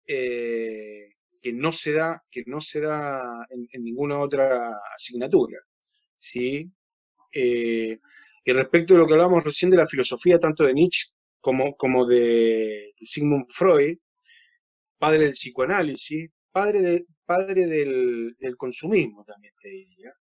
eh, 0.06 1.13
que 1.44 1.52
no 1.52 1.72
se 1.72 1.92
da, 1.92 2.24
que 2.30 2.42
no 2.46 2.58
se 2.62 2.80
da 2.80 3.46
en, 3.50 3.84
ninguna 3.84 4.18
otra 4.18 4.78
asignatura. 4.96 5.58
¿sí? 6.16 6.72
Eh, 7.30 7.98
y 8.46 8.52
respecto 8.52 8.94
de 8.94 9.00
lo 9.00 9.06
que 9.06 9.12
hablábamos 9.12 9.44
recién 9.44 9.70
de 9.70 9.76
la 9.76 9.86
filosofía, 9.86 10.40
tanto 10.40 10.64
de 10.64 10.72
Nietzsche 10.72 11.08
como, 11.42 11.76
como 11.76 12.06
de, 12.06 12.94
Sigmund 12.96 13.44
Freud, 13.50 13.98
padre 14.96 15.24
del 15.24 15.32
psicoanálisis, 15.32 16.30
padre, 16.50 16.80
de, 16.80 17.06
padre 17.26 17.66
del, 17.66 18.56
consumismo 18.56 19.22
también 19.26 19.52
te 19.60 19.68
diría, 19.68 20.14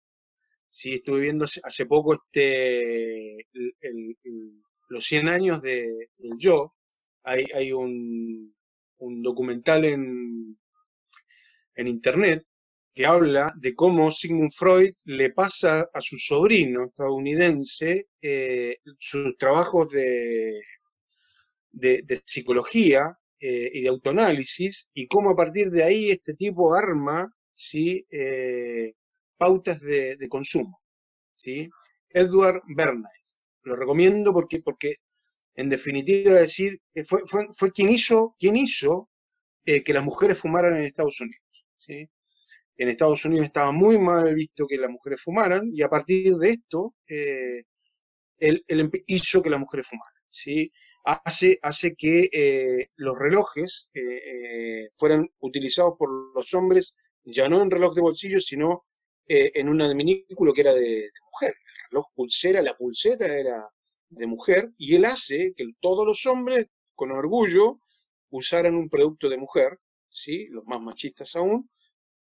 Sí, 0.70 0.94
estuve 0.94 1.20
viendo 1.20 1.44
hace 1.44 1.86
poco 1.86 2.14
este, 2.14 3.46
los 4.88 5.04
100 5.04 5.28
años 5.28 5.62
de, 5.62 6.08
del 6.18 6.36
yo. 6.36 6.74
Hay, 7.22 7.44
hay 7.54 7.70
un, 7.72 8.52
documental 8.98 9.84
en, 9.84 10.58
en 11.74 11.88
internet 11.88 12.44
que 12.94 13.06
habla 13.06 13.54
de 13.56 13.74
cómo 13.74 14.10
Sigmund 14.10 14.52
Freud 14.52 14.92
le 15.04 15.30
pasa 15.30 15.88
a 15.92 16.00
su 16.00 16.16
sobrino 16.18 16.86
estadounidense 16.86 18.08
eh, 18.20 18.78
sus 18.98 19.36
trabajos 19.38 19.90
de, 19.90 20.60
de, 21.70 22.20
psicología 22.24 23.18
eh, 23.40 23.70
y 23.72 23.82
de 23.82 23.88
autoanálisis 23.88 24.88
y 24.92 25.06
cómo 25.08 25.30
a 25.30 25.36
partir 25.36 25.70
de 25.70 25.84
ahí 25.84 26.10
este 26.10 26.34
tipo 26.34 26.74
arma 26.74 27.34
¿sí? 27.54 28.06
Eh, 28.10 28.92
pautas 29.38 29.80
de, 29.80 30.18
consumo. 30.28 30.80
¿sí? 31.34 31.70
Edward 32.10 32.62
Bernays. 32.76 33.38
Lo 33.62 33.74
recomiendo 33.74 34.32
porque, 34.32 34.60
porque 34.60 34.96
en 35.54 35.68
definitiva 35.68 36.34
decir, 36.34 36.80
fue, 37.04 37.22
fue, 37.24 37.46
fue 37.52 37.72
quien 37.72 37.88
hizo, 37.88 38.34
quien 38.38 38.56
hizo 38.56 39.08
que 39.64 39.94
las 39.94 40.02
mujeres 40.02 40.38
fumaran 40.38 40.76
en 40.76 40.82
Estados 40.82 41.20
Unidos. 41.20 41.41
En 42.76 42.88
Estados 42.88 43.24
Unidos 43.24 43.46
estaba 43.46 43.70
muy 43.72 43.98
mal 43.98 44.34
visto 44.34 44.66
que 44.66 44.76
las 44.76 44.90
mujeres 44.90 45.20
fumaran 45.20 45.70
y 45.72 45.82
a 45.82 45.88
partir 45.88 46.34
de 46.34 46.50
esto 46.50 46.94
eh, 47.06 47.64
él, 48.38 48.64
hizo 49.06 49.42
que 49.42 49.50
las 49.50 49.60
mujeres 49.60 49.86
fumaran. 49.86 50.22
¿sí? 50.30 50.72
Hace, 51.04 51.58
hace 51.62 51.94
que 51.94 52.28
eh, 52.32 52.90
los 52.96 53.18
relojes 53.18 53.90
fueran 54.96 55.28
utilizados 55.40 55.94
por 55.98 56.34
los 56.34 56.54
hombres 56.54 56.94
ya 57.24 57.48
no 57.48 57.62
en 57.62 57.70
reloj 57.70 57.94
de 57.94 58.00
bolsillo, 58.00 58.40
sino 58.40 58.84
eh, 59.28 59.52
en 59.54 59.68
un 59.68 59.80
adminículo 59.82 60.52
que 60.52 60.62
era 60.62 60.74
de, 60.74 61.10
mujer. 61.30 61.54
El 61.54 61.90
reloj 61.90 62.06
pulsera, 62.14 62.62
la 62.62 62.76
pulsera 62.76 63.38
era 63.38 63.68
de 64.08 64.26
mujer, 64.26 64.70
y 64.76 64.94
él 64.94 65.04
hace 65.04 65.52
que 65.56 65.64
todos 65.80 66.06
los 66.06 66.26
hombres, 66.26 66.70
con 66.94 67.12
orgullo, 67.12 67.78
usaran 68.30 68.74
un 68.74 68.88
producto 68.88 69.28
de 69.28 69.38
mujer, 69.38 69.78
¿sí? 70.10 70.48
los 70.48 70.64
más 70.66 70.80
machistas 70.80 71.34
aún, 71.36 71.70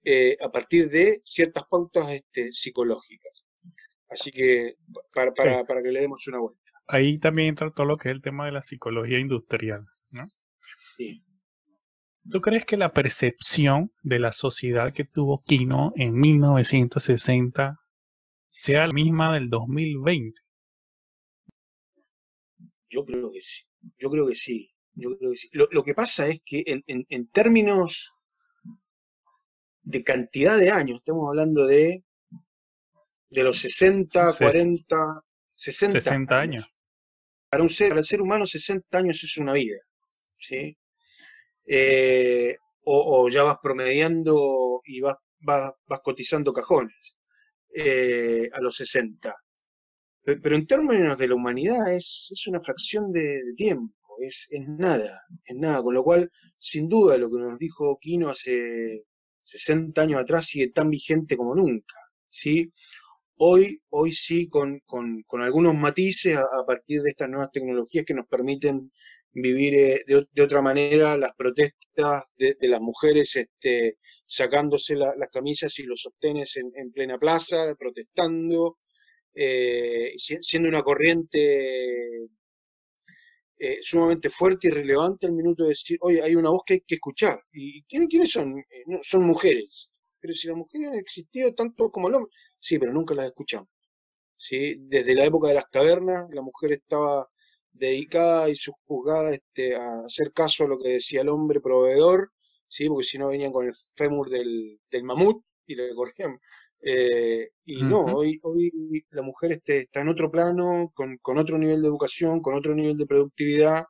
eh, 0.09 0.37
a 0.41 0.49
partir 0.53 0.89
de 0.89 1.21
ciertas 1.25 1.65
pautas 1.69 2.13
este, 2.13 2.53
psicológicas. 2.53 3.45
Así 4.09 4.31
que 4.31 4.77
para, 5.13 5.33
para, 5.35 5.65
para, 5.65 5.83
que 5.83 5.91
le 5.91 6.01
demos 6.01 6.25
una 6.29 6.39
vuelta. 6.39 6.63
Ahí 6.87 7.19
también 7.19 7.49
entra 7.49 7.73
todo 7.73 7.87
lo 7.87 7.97
que 7.97 8.11
es 8.11 8.15
el 8.15 8.23
tema 8.23 8.47
de 8.47 8.53
la 8.53 8.63
psicología 8.63 9.19
industrial, 9.19 9.85
¿no? 10.11 10.31
Sí. 10.97 11.25
¿Tú 12.31 12.41
crees 12.41 12.65
que 12.65 12.77
la 12.77 12.93
percepción 12.93 13.93
de 14.03 14.21
la 14.21 14.33
sociedad 14.33 14.91
que 14.91 15.05
tuvo 15.05 15.43
Kino 15.43 15.93
en 15.97 16.15
1960 16.15 17.81
sea 18.53 18.87
la 18.87 18.93
misma 18.93 19.35
del 19.35 19.51
2020? 19.51 20.41
Yo 22.89 23.05
creo 23.05 23.33
que 23.33 23.41
sí. 23.41 23.65
Yo 23.99 24.09
creo 24.09 24.29
que 24.29 24.37
sí. 24.37 24.73
Yo 24.95 25.17
creo 25.17 25.33
que 25.33 25.37
sí. 25.37 25.49
Lo, 25.53 25.83
que 25.83 25.95
pasa 25.95 26.29
es 26.29 26.41
que 26.45 26.63
en, 26.67 27.27
términos 27.31 28.13
de 29.87 30.03
cantidad 30.03 30.59
de 30.59 30.71
años, 30.71 30.99
estamos 30.99 31.29
hablando 31.29 31.65
de, 31.65 32.03
de 33.31 33.43
los 33.45 33.59
60, 33.59 34.35
40, 34.37 35.23
60, 35.55 36.01
60 36.01 36.39
años. 36.39 36.75
Para, 37.49 37.63
un 37.63 37.71
ser, 37.71 37.91
para 37.91 38.01
el 38.01 38.05
ser 38.05 38.21
humano 38.21 38.47
60 38.47 38.99
años 38.99 39.23
es 39.23 39.37
una 39.37 39.53
vida. 39.53 39.79
¿sí? 40.39 40.77
Eh, 41.65 42.57
o, 42.83 43.29
ya 43.29 43.45
vas 43.45 43.59
promediando 43.63 44.81
y 44.85 45.01
vas, 45.01 45.17
vas, 45.41 45.73
cotizando 46.03 46.53
cajones 46.53 47.17
eh, 47.73 48.51
a 48.53 48.61
los 48.61 48.75
60. 48.77 49.35
Pero 50.25 50.57
en 50.57 50.67
términos 50.67 51.17
de 51.17 51.29
la 51.29 51.37
humanidad 51.37 51.93
es, 51.93 52.29
es 52.33 52.47
una 52.49 52.61
fracción 52.61 53.13
de, 53.13 53.41
tiempo, 53.57 53.95
es, 54.21 54.49
es, 54.51 54.67
nada, 54.67 55.23
es 55.47 55.57
nada. 55.57 55.81
Con 55.81 55.95
lo 55.95 56.03
cual, 56.03 56.29
sin 56.59 56.89
duda, 56.89 57.17
lo 57.17 57.31
que 57.31 57.39
nos 57.39 57.57
dijo 57.57 57.97
Kino 58.01 58.29
hace 58.29 59.05
60 59.47 60.03
años 60.03 60.21
atrás 60.21 60.47
sigue 60.47 60.71
tan 60.71 60.91
vigente 60.91 61.37
como 61.37 61.55
nunca. 61.55 61.95
¿sí? 62.29 62.73
Hoy, 63.39 63.81
hoy 63.91 64.13
sí, 64.13 64.49
con, 64.49 64.81
con, 64.87 65.25
algunos 65.43 65.75
matices 65.75 66.37
a, 66.37 66.67
partir 66.67 67.03
de 67.03 67.11
estas 67.11 67.29
nuevas 67.29 67.53
tecnologías 67.53 68.05
que 68.05 68.15
nos 68.15 68.27
permiten 68.27 68.91
vivir 69.33 69.75
eh, 69.75 70.05
de, 70.07 70.43
otra 70.43 70.63
manera 70.63 71.17
las 71.19 71.35
protestas 71.37 72.25
de, 72.37 72.57
las 72.63 72.81
mujeres 72.81 73.37
este, 73.37 73.99
sacándose 74.25 74.97
las 74.97 75.31
camisas 75.31 75.79
y 75.79 75.85
los 75.85 76.01
sostenes 76.01 76.57
en, 76.57 76.93
plena 76.93 77.19
plaza, 77.19 77.75
protestando, 77.79 78.79
eh, 79.35 80.15
siendo 80.17 80.69
una 80.69 80.83
corriente 80.83 82.29
eh, 83.59 83.79
sumamente 83.81 84.31
fuerte 84.31 84.69
y 84.69 84.71
relevante 84.71 85.27
al 85.27 85.33
minuto 85.33 85.63
de 85.63 85.71
decir, 85.71 85.99
oye, 86.03 86.23
hay 86.23 86.35
una 86.35 86.51
voz 86.51 86.63
que 86.67 86.75
hay 86.75 86.81
que 86.81 86.97
escuchar. 86.97 87.41
¿Y 87.53 87.83
quiénes, 87.85 88.09
quiénes 88.09 88.31
son? 88.31 88.63
son 89.03 89.25
mujeres. 89.25 89.91
Pero 90.21 90.35
si 90.35 90.49
las 90.49 90.57
mujeres 90.57 90.89
han 90.89 90.95
existido 90.97 91.55
tanto 91.55 91.91
como 91.91 92.09
el 92.09 92.15
hombre, 92.15 92.33
sí, 92.59 92.79
pero 92.79 92.93
nunca 92.93 93.15
las 93.15 93.27
escuchamos. 93.27 93.69
¿sí? 94.37 94.77
Desde 94.81 95.15
la 95.15 95.25
época 95.25 95.49
de 95.49 95.55
las 95.55 95.67
cavernas, 95.67 96.29
la 96.33 96.43
mujer 96.43 96.73
estaba 96.73 97.29
dedicada 97.73 98.49
y 98.49 98.55
subjugada 98.55 99.35
este, 99.35 99.77
a 99.77 100.01
hacer 100.01 100.33
caso 100.33 100.65
a 100.65 100.69
lo 100.69 100.79
que 100.79 100.91
decía 100.91 101.21
el 101.21 101.29
hombre 101.29 101.61
proveedor 101.61 102.33
¿sí? 102.69 102.89
porque 102.89 103.05
si 103.05 103.19
no 103.19 103.29
venían 103.29 103.53
con 103.53 103.67
el 103.67 103.75
fémur 103.95 104.31
del, 104.31 104.81
del 104.91 105.05
mamut 105.05 105.43
y 105.67 105.75
le 105.75 105.95
corrían. 105.95 106.39
Eh, 106.81 107.49
y 107.65 107.83
no, 107.83 108.05
hoy, 108.05 108.39
hoy 108.43 108.71
la 109.11 109.23
mujer 109.23 109.53
este, 109.53 109.79
está 109.79 110.01
en 110.01 110.09
otro 110.09 110.31
plano, 110.31 110.93
con, 110.95 111.19
con, 111.19 111.39
otro 111.39 111.59
nivel 111.59 111.83
de 111.83 111.89
educación, 111.89 112.41
con 112.41 112.55
otro 112.55 112.75
nivel 112.75 112.97
de 112.97 113.07
productividad, 113.07 113.85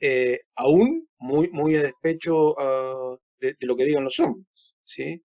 eh, 0.00 0.40
aún 0.56 1.08
muy, 1.18 1.50
muy 1.50 1.76
a 1.76 1.82
despecho 1.82 2.54
uh, 2.54 3.18
de, 3.38 3.56
de, 3.58 3.66
lo 3.66 3.76
que 3.76 3.84
digan 3.84 4.04
los 4.04 4.18
hombres. 4.20 4.74
¿sí? 4.84 5.22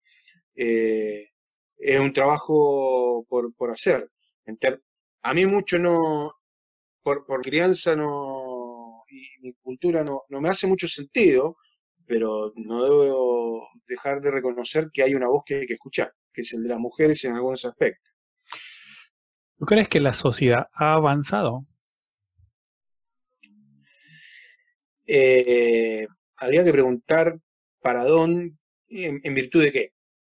Eh, 0.55 1.29
es 1.79 2.01
un 2.01 2.13
trabajo 2.13 3.25
por, 3.29 3.55
por 3.55 3.71
hacer. 3.71 4.09
A 5.23 5.35
mí 5.35 5.47
mucho 5.47 5.79
no, 5.79 6.33
por, 7.03 7.27
por 7.27 7.43
crianza 7.43 7.95
no, 7.97 9.05
y 9.09 9.29
mi 9.41 9.53
cultura 9.55 10.05
no, 10.05 10.23
no 10.29 10.41
me 10.41 10.49
hace 10.49 10.67
mucho 10.67 10.89
sentido, 10.89 11.57
pero 12.07 12.53
no 12.57 12.85
debo 12.85 13.69
dejar 13.87 14.21
de 14.21 14.31
reconocer 14.31 14.91
que 14.93 15.03
hay 15.03 15.15
una 15.15 15.29
voz 15.29 15.43
que 15.45 15.57
hay 15.57 15.67
que 15.67 15.75
escuchar, 15.75 16.13
que 16.33 16.43
es 16.43 16.53
el 16.53 16.63
de 16.63 16.71
las 16.71 16.79
mujeres 16.79 17.25
en 17.25 17.35
algunos 17.35 17.65
aspectos. 17.65 18.13
¿Tú 19.59 19.67
crees 19.67 19.89
que 19.89 20.01
la 20.01 20.15
sociedad 20.15 20.69
ha 20.73 20.95
avanzado? 20.95 21.67
Eh, 25.07 26.07
habría 26.37 26.65
que 26.65 26.73
preguntar 26.73 27.39
para 27.81 28.05
dónde, 28.05 28.55
en, 28.89 29.35
virtud 29.35 29.63
de 29.63 29.73
qué. 29.73 29.93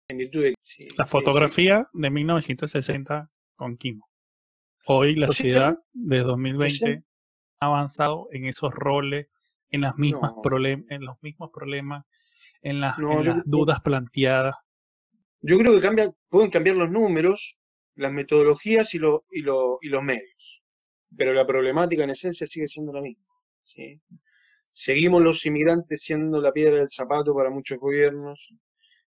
En 0.08 0.18
virtud 0.18 0.42
de, 0.42 0.54
la 0.96 1.06
fotografía 1.06 1.88
de 1.92 2.10
1960 2.10 3.30
con 3.56 3.76
Kimo. 3.76 4.08
Hoy 4.86 5.14
la 5.14 5.26
sociedad 5.26 5.78
de 5.92 6.18
2020 6.18 7.04
ha 7.60 7.66
avanzado 7.66 8.28
en 8.32 8.46
esos 8.46 8.72
roles, 8.74 9.28
en, 9.70 9.80
las 9.80 9.96
mismas 9.96 10.32
en 10.44 11.04
los 11.04 11.16
mismos 11.22 11.50
problemas, 11.50 12.04
en 12.60 12.80
las, 12.80 12.96
dudas 13.44 13.80
planteadas. 13.80 14.56
Yo 15.46 15.58
creo 15.58 15.74
que 15.74 15.82
cambia, 15.82 16.10
pueden 16.30 16.50
cambiar 16.50 16.76
los 16.76 16.90
números, 16.90 17.58
las 17.96 18.10
metodologías 18.10 18.94
y, 18.94 18.98
lo, 18.98 19.26
y, 19.30 19.42
lo, 19.42 19.78
y 19.82 19.88
los 19.88 20.02
medios, 20.02 20.62
pero 21.14 21.34
la 21.34 21.46
problemática 21.46 22.02
en 22.02 22.10
esencia 22.10 22.46
sigue 22.46 22.66
siendo 22.66 22.94
la 22.94 23.02
misma. 23.02 23.26
¿sí? 23.62 24.00
Seguimos 24.72 25.22
los 25.22 25.44
inmigrantes 25.44 26.02
siendo 26.02 26.40
la 26.40 26.50
piedra 26.50 26.78
del 26.78 26.88
zapato 26.88 27.34
para 27.34 27.50
muchos 27.50 27.78
gobiernos, 27.78 28.54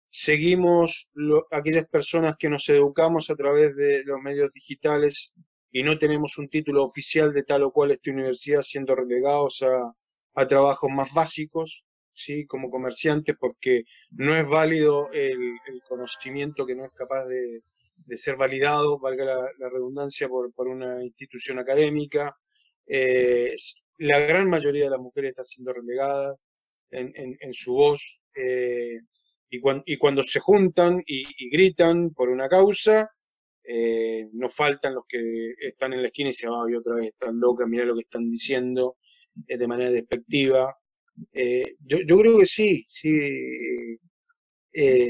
seguimos 0.09 1.09
aquellas 1.49 1.87
personas 1.87 2.35
que 2.37 2.49
nos 2.49 2.69
educamos 2.69 3.31
a 3.31 3.35
través 3.35 3.75
de 3.75 4.03
los 4.05 4.21
medios 4.21 4.53
digitales 4.53 5.33
y 5.71 5.81
no 5.81 5.97
tenemos 5.97 6.37
un 6.37 6.49
título 6.49 6.83
oficial 6.83 7.33
de 7.33 7.45
tal 7.45 7.63
o 7.63 7.71
cual 7.71 7.89
esta 7.89 8.11
universidad 8.11 8.61
siendo 8.61 8.93
relegados 8.93 9.65
a 10.35 10.47
trabajos 10.47 10.91
más 10.91 11.11
básicos, 11.15 11.83
¿sí? 12.17 12.45
como 12.45 12.69
comerciantes, 12.69 13.35
porque 13.39 13.83
no 14.11 14.35
es 14.35 14.47
válido 14.47 15.09
el, 15.13 15.59
conocimiento 15.87 16.65
que 16.65 16.75
no 16.75 16.85
es 16.85 16.91
capaz 16.93 17.25
de, 17.25 17.61
ser 18.17 18.35
validado, 18.35 18.99
valga 18.99 19.25
la, 19.25 19.69
redundancia, 19.69 20.27
por, 20.27 20.51
por, 20.53 20.67
una 20.67 21.03
institución 21.03 21.59
académica. 21.59 22.35
Eh, 22.87 23.47
la 23.99 24.19
gran 24.19 24.49
mayoría 24.49 24.85
de 24.85 24.89
las 24.89 24.99
mujeres 24.99 25.29
están 25.29 25.45
siendo 25.45 25.73
relegadas 25.73 26.43
en, 26.89 27.53
su 27.53 27.73
voz. 27.73 28.21
Eh, 28.35 28.99
y, 29.49 29.61
y, 29.85 29.97
cuando 29.97 30.23
se 30.23 30.39
juntan 30.39 31.03
y, 31.05 31.49
gritan 31.49 32.11
por 32.11 32.29
una 32.29 32.49
causa, 32.49 33.09
eh, 33.63 34.27
no 34.33 34.49
faltan 34.49 34.95
los 34.95 35.05
que 35.07 35.53
están 35.59 35.93
en 35.93 36.01
la 36.01 36.07
esquina 36.07 36.29
y 36.29 36.33
se 36.33 36.47
van, 36.47 36.71
y 36.71 36.75
otra 36.75 36.95
vez 36.95 37.07
están 37.07 37.39
locas, 37.39 37.67
mira 37.67 37.85
lo 37.85 37.95
que 37.95 38.01
están 38.01 38.29
diciendo 38.29 38.97
de 39.35 39.67
manera 39.67 39.91
despectiva. 39.91 40.75
Eh, 41.31 41.75
yo, 41.79 41.99
yo, 42.05 42.17
creo 42.19 42.39
que 42.39 42.45
sí, 42.45 42.85
sí 42.87 43.09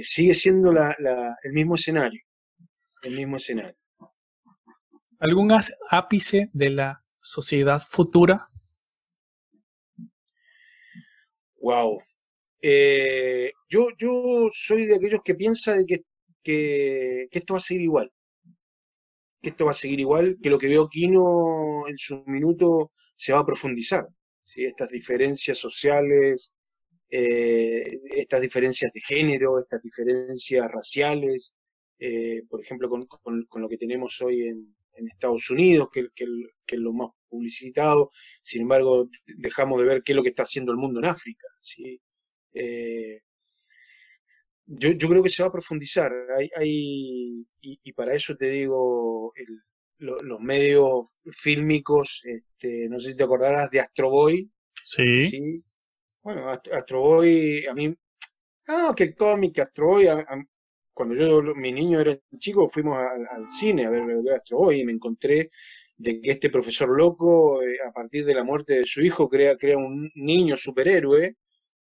sigue 0.03 0.33
siendo 0.33 0.71
la, 0.71 0.95
el 1.43 1.53
mismo 1.53 1.75
escenario, 1.75 2.21
el 3.03 3.15
mismo 3.15 3.37
escenario. 3.37 3.77
¿Algún 5.19 5.51
ápice 5.89 6.49
de 6.53 6.69
la 6.69 7.03
sociedad 7.21 7.81
futura? 7.81 8.49
Wow. 11.59 11.99
yo, 13.69 13.87
yo 13.97 14.49
soy 14.53 14.85
de 14.85 14.95
aquellos 14.95 15.21
que 15.23 15.35
piensan 15.35 15.85
que, 15.85 16.03
que, 16.43 17.27
que 17.29 17.39
esto 17.39 17.55
va 17.55 17.57
a 17.57 17.61
seguir 17.61 17.81
igual 17.81 18.11
que 19.41 19.49
esto 19.49 19.65
va 19.65 19.71
a 19.71 19.73
seguir 19.73 19.99
igual, 19.99 20.37
que 20.41 20.49
lo 20.49 20.57
que 20.57 20.67
veo 20.67 20.89
Kino 20.89 21.87
en 21.87 21.97
su 21.97 22.23
minuto 22.25 22.91
se 23.15 23.33
va 23.33 23.39
a 23.39 23.45
profundizar. 23.45 24.07
¿Sí? 24.47 24.63
Estas 24.65 24.89
diferencias 24.89 25.57
sociales, 25.57 26.53
eh, 27.09 27.99
estas 28.15 28.41
diferencias 28.41 28.91
de 28.93 29.01
género, 29.01 29.59
estas 29.59 29.81
diferencias 29.81 30.71
raciales, 30.71 31.53
eh, 31.99 32.43
por 32.49 32.61
ejemplo, 32.61 32.89
con, 32.89 33.03
con, 33.03 33.61
lo 33.61 33.69
que 33.69 33.77
tenemos 33.77 34.21
hoy 34.21 34.43
en, 34.43 34.75
en 34.93 35.07
Estados 35.07 35.49
Unidos, 35.49 35.89
que, 35.91 36.07
que, 36.15 36.25
que, 36.65 36.75
es 36.75 36.81
lo 36.81 36.93
más 36.93 37.09
publicitado, 37.27 38.09
sin 38.41 38.61
embargo, 38.61 39.09
dejamos 39.25 39.81
de 39.81 39.87
ver 39.87 40.03
qué 40.03 40.13
es 40.13 40.15
lo 40.15 40.23
que 40.23 40.29
está 40.29 40.43
haciendo 40.43 40.71
el 40.71 40.77
mundo 40.77 40.99
en 40.99 41.05
África. 41.05 41.47
¿sí? 41.59 41.99
Eh, 42.53 43.21
yo, 44.65 44.91
yo, 44.91 45.09
creo 45.09 45.23
que 45.23 45.29
se 45.29 45.43
va 45.43 45.49
a 45.49 45.51
profundizar. 45.51 46.11
Hay, 46.37 46.49
hay 46.55 47.47
y, 47.61 47.93
para 47.93 48.13
eso 48.13 48.35
te 48.35 48.49
digo, 48.49 49.33
los 49.99 50.39
medios 50.39 51.17
fílmicos, 51.31 52.21
este, 52.23 52.87
no 52.89 52.99
sé 52.99 53.11
si 53.11 53.17
te 53.17 53.23
acordarás 53.23 53.69
de 53.71 53.79
Astro 53.79 54.09
Boy. 54.09 54.49
Sí. 54.83 55.63
Bueno, 56.21 56.49
Astro 56.49 57.01
Boy, 57.01 57.65
a 57.65 57.73
mí, 57.73 57.95
ah, 58.67 58.93
que 58.95 59.03
el 59.03 59.15
cómic 59.15 59.59
Astro 59.59 59.87
Boy, 59.87 60.07
cuando 60.93 61.15
yo, 61.15 61.41
mi 61.55 61.71
niño 61.71 61.99
era 61.99 62.17
chico, 62.39 62.67
fuimos 62.67 62.97
al, 62.97 63.49
cine 63.49 63.85
a 63.85 63.89
ver, 63.89 64.03
Astro 64.35 64.59
Boy 64.59 64.81
y 64.81 64.85
me 64.85 64.91
encontré 64.91 65.49
de 65.97 66.21
que 66.21 66.31
este 66.31 66.49
profesor 66.49 66.89
loco, 66.89 67.61
eh, 67.63 67.77
a 67.85 67.91
partir 67.91 68.25
de 68.25 68.35
la 68.35 68.43
muerte 68.43 68.79
de 68.79 68.85
su 68.85 69.01
hijo, 69.01 69.27
crea, 69.29 69.57
crea 69.57 69.77
un 69.77 70.11
niño 70.15 70.55
superhéroe 70.55 71.35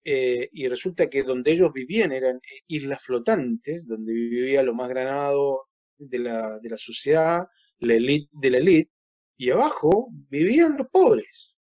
eh, 0.05 0.49
y 0.53 0.69
resulta 0.69 1.09
que 1.09 1.23
donde 1.23 1.53
ellos 1.53 1.73
vivían 1.73 2.13
eran 2.13 2.37
eh, 2.37 2.61
islas 2.67 3.03
flotantes, 3.03 3.87
donde 3.87 4.13
vivía 4.13 4.63
lo 4.63 4.75
más 4.75 4.91
granado 4.91 5.69
de 5.97 6.19
la, 6.19 6.59
de 6.59 6.69
la 6.71 6.77
sociedad, 6.77 7.47
la 7.81 7.95
élite 7.95 8.31
de 8.33 8.51
la 8.51 8.59
élite, 8.59 8.91
y 9.37 9.51
abajo 9.51 10.09
vivían 10.29 10.77
los 10.77 10.89
pobres, 10.89 11.57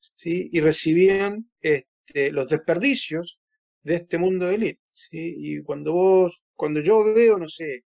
¿sí? 0.00 0.48
y 0.52 0.60
recibían 0.60 1.50
este, 1.60 2.32
los 2.32 2.48
desperdicios 2.48 3.38
de 3.82 3.96
este 3.96 4.18
mundo 4.18 4.46
de 4.46 4.54
élite. 4.54 4.80
¿sí? 4.90 5.34
Y 5.36 5.62
cuando 5.62 5.92
vos, 5.92 6.42
cuando 6.54 6.80
yo 6.80 7.04
veo, 7.14 7.38
no 7.38 7.48
sé, 7.48 7.84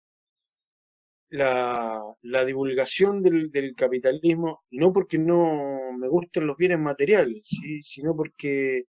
la, 1.30 2.00
la 2.22 2.46
divulgación 2.46 3.24
del, 3.24 3.50
del, 3.52 3.76
capitalismo, 3.76 4.64
no 4.72 4.94
porque 4.94 5.18
no 5.18 5.92
me 5.98 6.08
gusten 6.08 6.46
los 6.46 6.58
bienes 6.58 6.80
materiales, 6.80 7.42
¿sí? 7.44 7.82
sino 7.82 8.16
porque 8.16 8.86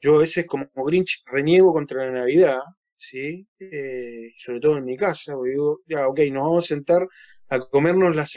yo 0.00 0.16
a 0.16 0.18
veces 0.18 0.46
como 0.46 0.68
Grinch 0.74 1.22
reniego 1.26 1.72
contra 1.72 2.06
la 2.06 2.20
Navidad, 2.20 2.60
¿sí? 2.96 3.46
Eh, 3.58 4.32
sobre 4.36 4.60
todo 4.60 4.78
en 4.78 4.84
mi 4.84 4.96
casa, 4.96 5.34
porque 5.34 5.52
digo, 5.52 5.80
ya, 5.86 6.08
ok, 6.08 6.20
nos 6.32 6.42
vamos 6.44 6.64
a 6.64 6.68
sentar 6.68 7.08
a 7.50 7.60
comernos 7.60 8.14
las, 8.14 8.34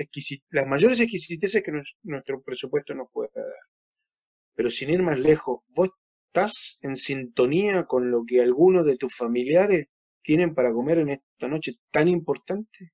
mayores 0.68 1.00
exquisiteces 1.00 1.64
que 1.64 1.72
nuestro 2.04 2.42
presupuesto 2.42 2.94
nos 2.94 3.10
puede 3.12 3.30
dar. 3.36 3.46
Pero 4.56 4.70
sin 4.70 4.90
ir 4.90 5.02
más 5.02 5.20
lejos, 5.20 5.62
¿vos 5.70 5.90
estás 6.28 6.78
en 6.82 6.96
sintonía 6.96 7.86
con 7.86 8.10
lo 8.10 8.24
que 8.26 8.42
algunos 8.42 8.86
de 8.86 8.96
tus 8.96 9.16
familiares 9.16 9.92
tienen 10.24 10.56
para 10.56 10.72
comer 10.72 11.00
en 11.00 11.10
esta 11.10 11.48
noche 11.48 11.74
tan 11.92 12.08
importante? 12.08 12.92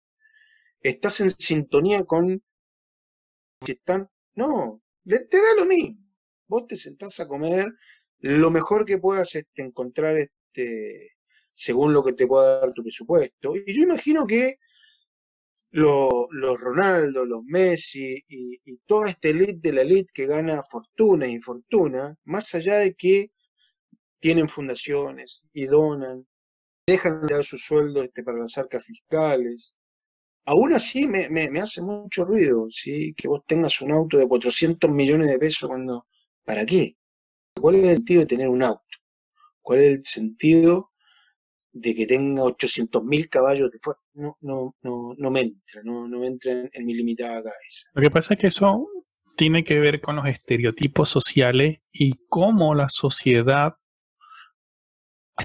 ¿Estás 0.82 1.21
en 1.21 1.30
sintonía 1.32 2.03
con 2.03 2.41
si 3.63 3.73
están? 3.73 4.10
No, 4.36 4.82
te 5.06 5.38
da 5.38 5.53
lo 5.58 5.65
mismo. 5.65 5.99
Vos 6.47 6.67
te 6.67 6.77
sentás 6.77 7.19
a 7.19 7.27
comer 7.27 7.67
lo 8.19 8.49
mejor 8.49 8.86
que 8.86 8.97
puedas 8.97 9.36
este, 9.36 9.62
encontrar 9.62 10.17
este, 10.17 11.12
según 11.53 11.93
lo 11.93 12.03
que 12.03 12.13
te 12.13 12.25
pueda 12.25 12.60
dar 12.60 12.73
tu 12.73 12.84
presupuesto. 12.84 13.56
Y 13.56 13.73
yo 13.73 13.84
imagino 13.84 14.25
que 14.25 14.58
los, 15.71 16.60
Ronaldo, 16.60 17.25
los 17.25 17.43
Messi 17.43 18.23
y, 18.27 18.77
toda 18.86 19.10
esta 19.10 19.30
elite 19.30 19.60
de 19.62 19.73
la 19.73 19.82
elite 19.82 20.12
que 20.13 20.25
gana 20.25 20.63
fortuna 20.63 21.25
e 21.25 21.32
infortuna, 21.32 22.15
más 22.25 22.53
allá 22.56 22.77
de 22.77 22.95
que 22.95 23.32
tienen 24.19 24.49
fundaciones 24.49 25.43
y 25.53 25.65
donan, 25.65 26.25
dejan 26.86 27.25
de 27.25 27.36
dar 27.36 27.43
su 27.43 27.58
sueldo 27.58 28.01
este, 28.03 28.23
para 28.23 28.39
las 28.39 28.58
arcas 28.58 28.84
fiscales, 28.84 29.75
aún 30.45 30.73
así 30.73 31.06
me, 31.06 31.30
me, 31.30 31.60
hace 31.60 31.82
mucho 31.82 32.23
ruido, 32.25 32.67
¿sí? 32.69 33.13
Que 33.15 33.27
vos 33.27 33.43
tengas 33.45 33.82
un 33.82 33.91
auto 33.91 34.17
de 34.17 34.27
400 34.27 34.89
millones 34.89 35.27
de 35.27 35.38
pesos 35.38 35.69
cuando, 35.69 36.08
¿para 36.45 36.65
qué? 36.65 36.95
¿Cuál 37.60 37.75
es 37.75 37.88
el 37.88 37.95
sentido 37.97 38.21
de 38.21 38.27
tener 38.27 38.47
un 38.47 38.63
auto? 38.63 38.84
¿Cuál 39.62 39.82
es 39.82 39.97
el 39.97 40.03
sentido 40.03 40.91
de 41.79 41.95
que 41.95 42.05
tenga 42.05 42.43
800.000 42.43 43.29
caballos 43.29 43.71
de 43.71 43.79
fuerza? 43.79 44.01
No, 44.13 44.37
no, 44.41 44.75
no, 44.81 45.13
no 45.17 45.31
me 45.31 45.41
entra, 45.41 45.81
no, 45.83 46.07
no 46.07 46.19
me 46.19 46.27
entra 46.27 46.51
en, 46.51 46.85
mi 46.85 46.93
limitada 46.93 47.43
cabeza. 47.43 47.89
Lo 47.93 48.01
que 48.01 48.11
pasa 48.11 48.33
es 48.33 48.39
que 48.39 48.47
eso 48.47 48.87
tiene 49.35 49.63
que 49.63 49.79
ver 49.79 50.01
con 50.01 50.15
los 50.15 50.27
estereotipos 50.27 51.09
sociales 51.09 51.79
y 51.91 52.13
cómo 52.27 52.73
la 52.75 52.89
sociedad 52.89 53.75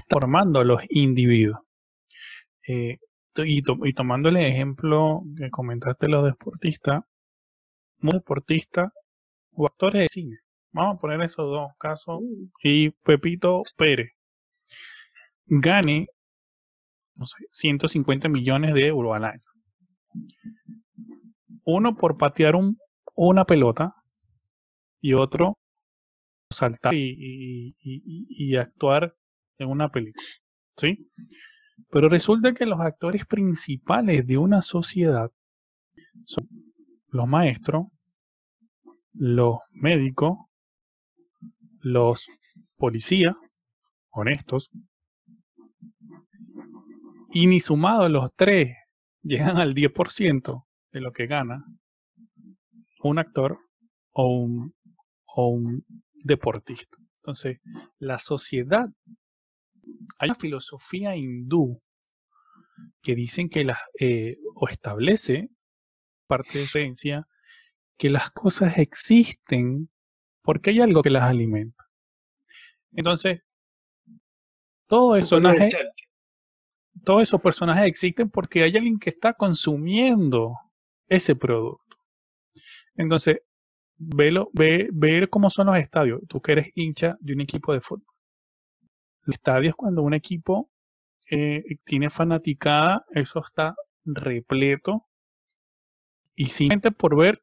formando 0.09 0.59
a 0.59 0.63
los 0.63 0.81
individuos. 0.89 1.59
Eh, 2.67 2.97
y, 3.35 3.59
y, 3.59 3.93
tomando 3.93 4.29
el 4.29 4.37
ejemplo 4.37 5.23
que 5.37 5.49
comentaste 5.49 6.07
los 6.07 6.23
deportistas, 6.23 7.03
un 8.01 8.09
deportista 8.09 8.91
o 9.51 9.67
actores 9.67 10.01
de 10.01 10.07
cine. 10.07 10.37
Vamos 10.71 10.97
a 10.97 11.01
poner 11.01 11.21
esos 11.21 11.45
dos 11.45 11.71
casos. 11.77 12.21
Mm. 12.21 12.45
Y 12.63 12.89
Pepito 12.89 13.61
Pérez 13.77 14.13
gane, 15.45 16.03
no 17.15 17.25
sé, 17.25 17.45
150 17.51 18.29
millones 18.29 18.73
de 18.73 18.87
euros 18.87 19.15
al 19.15 19.25
año. 19.25 19.43
Uno 21.65 21.95
por 21.95 22.17
patear 22.17 22.55
un, 22.55 22.77
una 23.15 23.45
pelota 23.45 23.93
y 25.01 25.13
otro 25.13 25.57
saltar 26.49 26.93
y, 26.93 27.75
y, 27.79 28.55
actuar 28.55 29.15
en 29.57 29.69
una 29.69 29.89
película. 29.89 30.23
¿Sí? 30.77 31.09
Pero 31.89 32.09
resulta 32.09 32.53
que 32.53 32.65
los 32.65 32.79
actores 32.79 33.25
principales 33.25 34.25
de 34.25 34.37
una 34.37 34.61
sociedad 34.61 35.31
son 36.25 36.47
los 37.09 37.27
maestros, 37.27 37.87
los 39.13 39.57
médicos, 39.71 40.37
los 41.79 42.27
policías, 42.77 43.35
honestos, 44.09 44.69
y 47.33 47.47
ni 47.47 47.59
sumados 47.59 48.11
los 48.11 48.31
tres 48.35 48.77
llegan 49.23 49.57
al 49.57 49.73
10% 49.73 50.65
de 50.91 51.01
lo 51.01 51.11
que 51.11 51.25
gana 51.25 51.65
un 53.01 53.17
actor 53.17 53.57
o 54.11 54.27
un, 54.37 54.75
o 55.25 55.47
un 55.47 55.83
deportista. 56.13 56.97
Entonces, 57.17 57.59
la 57.97 58.19
sociedad, 58.19 58.87
hay 60.19 60.29
una 60.29 60.35
filosofía 60.35 61.15
hindú 61.15 61.81
que 63.01 63.15
dicen 63.15 63.49
que 63.49 63.63
las, 63.63 63.79
eh, 63.99 64.37
o 64.55 64.67
establece 64.67 65.49
parte 66.27 66.59
de 66.59 66.67
creencia 66.67 67.27
que 67.97 68.09
las 68.09 68.29
cosas 68.31 68.77
existen 68.77 69.89
porque 70.43 70.69
hay 70.69 70.81
algo 70.81 71.01
que 71.01 71.09
las 71.09 71.23
alimenta. 71.23 71.83
Entonces, 72.91 73.41
todo 74.87 75.15
eso 75.15 75.39
todos 77.03 77.23
esos 77.23 77.41
personajes 77.41 77.85
existen 77.85 78.29
porque 78.29 78.63
hay 78.63 78.75
alguien 78.75 78.99
que 78.99 79.09
está 79.09 79.33
consumiendo 79.33 80.53
ese 81.07 81.35
producto. 81.35 81.97
Entonces, 82.95 83.39
velo, 83.97 84.49
ve, 84.53 84.89
ver 84.91 85.29
cómo 85.29 85.49
son 85.49 85.67
los 85.67 85.77
estadios. 85.77 86.21
Tú 86.27 86.41
que 86.41 86.53
eres 86.53 86.67
hincha 86.75 87.15
de 87.19 87.33
un 87.33 87.41
equipo 87.41 87.73
de 87.73 87.81
fútbol. 87.81 88.05
Los 89.21 89.35
estadios 89.35 89.75
cuando 89.75 90.01
un 90.01 90.13
equipo 90.13 90.69
eh, 91.29 91.63
tiene 91.83 92.09
fanaticada, 92.09 93.05
eso 93.11 93.41
está 93.45 93.75
repleto. 94.05 95.07
Y 96.35 96.45
simplemente 96.45 96.91
por 96.91 97.15
ver 97.15 97.35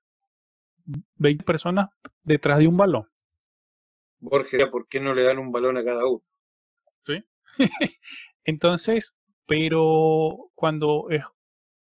20 1.16 1.44
personas 1.44 1.88
detrás 2.22 2.58
de 2.58 2.68
un 2.68 2.76
balón. 2.76 3.08
Borges, 4.18 4.66
¿por 4.68 4.86
qué 4.88 5.00
no 5.00 5.14
le 5.14 5.22
dan 5.22 5.38
un 5.38 5.50
balón 5.50 5.78
a 5.78 5.84
cada 5.84 6.06
uno? 6.06 6.22
Sí. 7.06 7.24
Entonces, 8.44 9.14
pero 9.50 10.52
cuando 10.54 11.10
es 11.10 11.24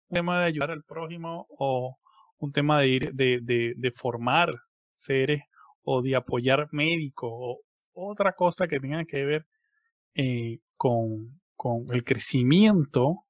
un 0.10 0.16
tema 0.16 0.42
de 0.42 0.48
ayudar 0.48 0.72
al 0.72 0.84
prójimo 0.84 1.48
o 1.58 1.98
un 2.40 2.52
tema 2.52 2.82
de, 2.82 2.88
ir, 2.90 3.14
de, 3.14 3.40
de, 3.78 3.92
formar 3.94 4.54
seres 4.94 5.44
o 5.82 6.02
de 6.02 6.14
apoyar 6.14 6.68
médicos 6.74 7.32
o 7.32 7.62
otra 7.94 8.34
cosa 8.34 8.68
que 8.68 8.82
tenga 8.82 9.06
que 9.06 9.24
ver 9.24 9.46
eh, 10.14 10.60
con, 10.76 11.40
con, 11.56 11.86
el 11.94 12.04
crecimiento, 12.04 13.24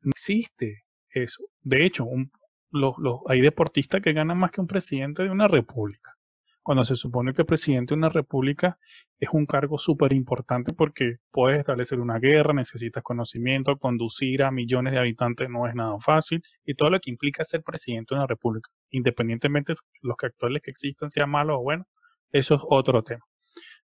no 0.00 0.10
existe 0.12 0.84
eso. 1.10 1.44
De 1.60 1.84
hecho, 1.84 2.06
un, 2.06 2.32
los, 2.70 2.94
los, 2.96 3.20
hay 3.26 3.42
deportistas 3.42 4.00
que 4.00 4.14
ganan 4.14 4.38
más 4.38 4.50
que 4.50 4.62
un 4.62 4.66
presidente 4.66 5.24
de 5.24 5.30
una 5.30 5.46
república 5.46 6.16
cuando 6.62 6.84
se 6.84 6.96
supone 6.96 7.32
que 7.32 7.44
presidente 7.44 7.94
de 7.94 7.98
una 7.98 8.08
república 8.08 8.78
es 9.18 9.28
un 9.32 9.46
cargo 9.46 9.78
súper 9.78 10.12
importante 10.12 10.72
porque 10.72 11.16
puedes 11.30 11.58
establecer 11.58 12.00
una 12.00 12.18
guerra, 12.18 12.52
necesitas 12.52 13.02
conocimiento, 13.02 13.76
conducir 13.78 14.42
a 14.42 14.50
millones 14.50 14.92
de 14.92 14.98
habitantes 14.98 15.48
no 15.48 15.66
es 15.66 15.74
nada 15.74 15.98
fácil 16.00 16.42
y 16.64 16.74
todo 16.74 16.90
lo 16.90 17.00
que 17.00 17.10
implica 17.10 17.44
ser 17.44 17.62
presidente 17.62 18.14
de 18.14 18.20
una 18.20 18.26
república, 18.26 18.70
independientemente 18.90 19.72
de 19.72 19.78
los 20.02 20.16
que 20.16 20.26
actuales 20.26 20.62
que 20.62 20.70
existan 20.70 21.10
sean 21.10 21.30
malos 21.30 21.56
o 21.58 21.62
buenos, 21.62 21.86
eso 22.30 22.54
es 22.54 22.62
otro 22.68 23.02
tema. 23.02 23.24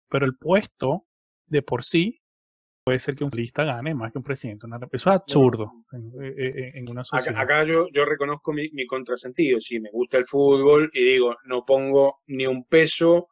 Pero 0.09 0.25
el 0.25 0.37
puesto 0.37 1.05
de 1.47 1.61
por 1.61 1.83
sí 1.83 2.21
puede 2.89 2.99
ser 2.99 3.13
que 3.13 3.23
un 3.23 3.29
lista 3.31 3.63
gane 3.63 3.93
más 3.93 4.11
que 4.11 4.17
un 4.17 4.23
presidente. 4.23 4.65
Eso 4.91 5.09
es 5.11 5.15
absurdo 5.15 5.85
en, 5.91 6.89
una 6.89 7.03
sociedad. 7.03 7.39
Acá, 7.39 7.63
yo, 7.63 7.87
yo, 7.93 8.03
reconozco 8.03 8.51
mi, 8.51 8.87
contrasentido. 8.87 9.61
Si 9.61 9.79
me 9.79 9.91
gusta 9.91 10.17
el 10.17 10.25
fútbol 10.25 10.89
y 10.91 11.03
digo, 11.03 11.35
no 11.45 11.63
pongo 11.63 12.21
ni 12.25 12.47
un 12.47 12.63
peso 12.63 13.29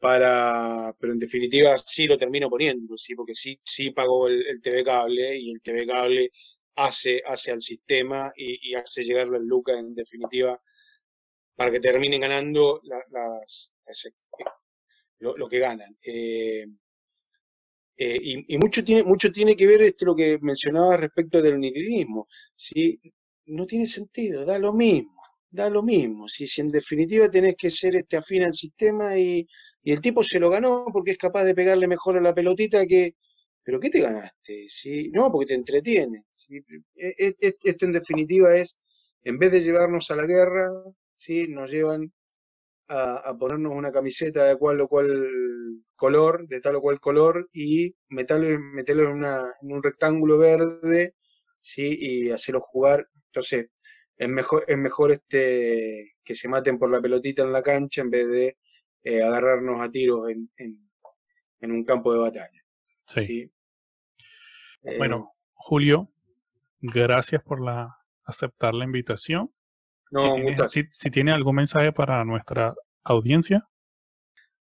para, 0.00 0.92
pero 0.98 1.12
en 1.12 1.20
definitiva 1.20 1.78
sí 1.78 2.08
lo 2.08 2.18
termino 2.18 2.50
poniendo, 2.50 2.96
sí, 2.96 3.14
porque 3.14 3.34
sí, 3.34 3.60
sí 3.64 3.92
pago 3.92 4.26
el, 4.26 4.60
TV 4.60 4.82
cable 4.82 5.38
y 5.38 5.52
el 5.52 5.62
TV 5.62 5.86
cable 5.86 6.32
hace, 6.74 7.22
hace 7.24 7.52
al 7.52 7.60
sistema 7.60 8.32
y, 8.34 8.74
hace 8.74 9.04
llegar 9.04 9.28
la 9.28 9.38
lucas 9.38 9.78
en 9.78 9.94
definitiva 9.94 10.60
para 11.54 11.70
que 11.70 11.78
terminen 11.78 12.20
ganando 12.20 12.80
las, 12.82 13.72
lo, 15.20 15.48
que 15.48 15.58
ganan. 15.60 15.96
Eh, 16.04 16.66
eh, 18.00 18.44
y, 18.46 18.58
mucho, 18.58 18.84
tiene, 18.84 19.02
mucho 19.02 19.32
tiene 19.32 19.56
que 19.56 19.66
ver 19.66 19.82
este, 19.82 20.04
lo 20.06 20.14
que 20.14 20.38
mencionaba 20.40 20.96
respecto 20.96 21.42
del 21.42 21.58
nihilismo. 21.58 22.28
¿sí? 22.54 23.00
No 23.46 23.66
tiene 23.66 23.86
sentido, 23.86 24.46
da 24.46 24.58
lo 24.60 24.72
mismo, 24.72 25.20
da 25.50 25.68
lo 25.68 25.82
mismo. 25.82 26.28
Si 26.28 26.46
en 26.60 26.70
definitiva 26.70 27.28
tenés 27.28 27.56
que 27.56 27.70
ser 27.70 27.96
este 27.96 28.16
afín 28.16 28.44
al 28.44 28.54
sistema 28.54 29.18
y, 29.18 29.46
el 29.84 30.00
tipo 30.00 30.22
se 30.22 30.38
lo 30.38 30.50
ganó 30.50 30.84
porque 30.92 31.12
es 31.12 31.18
capaz 31.18 31.44
de 31.44 31.54
pegarle 31.54 31.88
mejor 31.88 32.18
a 32.18 32.20
la 32.20 32.34
pelotita 32.34 32.86
que... 32.86 33.14
¿Pero 33.64 33.80
qué 33.80 33.90
te 33.90 34.00
ganaste? 34.00 34.66
¿Sí? 34.68 35.10
No, 35.12 35.30
porque 35.30 35.46
te 35.46 35.54
entretiene. 35.54 36.24
E, 36.94 37.12
e, 37.18 37.36
e, 37.40 37.56
esto 37.62 37.86
en 37.86 37.92
definitiva 37.92 38.56
es, 38.56 38.76
en 39.24 39.38
vez 39.38 39.52
de 39.52 39.60
llevarnos 39.60 40.10
a 40.10 40.16
la 40.16 40.26
guerra, 40.26 40.68
¿sí? 41.16 41.48
nos 41.48 41.70
llevan 41.70 42.12
a, 42.88 43.34
ponernos 43.38 43.72
una 43.72 43.92
camiseta 43.92 44.44
de 44.44 44.56
cual 44.56 44.80
o 44.80 44.88
cual 44.88 45.08
color, 45.96 46.46
de 46.48 46.60
tal 46.60 46.76
o 46.76 46.80
cual 46.80 47.00
color, 47.00 47.48
y 47.52 47.94
meterlo, 48.08 48.58
meterlo 48.58 49.04
en, 49.04 49.16
una, 49.16 49.42
en 49.60 49.72
un 49.72 49.82
rectángulo 49.82 50.38
verde, 50.38 51.14
¿sí? 51.60 51.96
y 51.98 52.30
hacerlos 52.30 52.64
jugar. 52.66 53.08
Entonces, 53.26 53.70
es 54.16 54.28
mejor, 54.28 54.64
es 54.66 54.78
mejor 54.78 55.12
este, 55.12 56.16
que 56.24 56.34
se 56.34 56.48
maten 56.48 56.78
por 56.78 56.90
la 56.90 57.00
pelotita 57.00 57.42
en 57.42 57.52
la 57.52 57.62
cancha 57.62 58.02
en 58.02 58.10
vez 58.10 58.28
de 58.28 58.58
eh, 59.02 59.22
agarrarnos 59.22 59.80
a 59.80 59.90
tiros 59.90 60.28
en, 60.30 60.50
en, 60.56 61.72
un 61.72 61.84
campo 61.84 62.12
de 62.12 62.18
batalla. 62.18 62.64
Sí. 63.06 63.50
bueno, 64.98 65.32
eh, 65.32 65.42
Julio, 65.54 66.10
gracias 66.80 67.42
por 67.42 67.64
la 67.64 67.98
aceptar 68.24 68.74
la 68.74 68.84
invitación. 68.84 69.52
No, 70.10 70.36
si, 70.68 71.10
tiene, 71.10 71.32
algún 71.32 71.56
mensaje 71.56 71.92
para 71.92 72.24
nuestra 72.24 72.74
audiencia. 73.04 73.68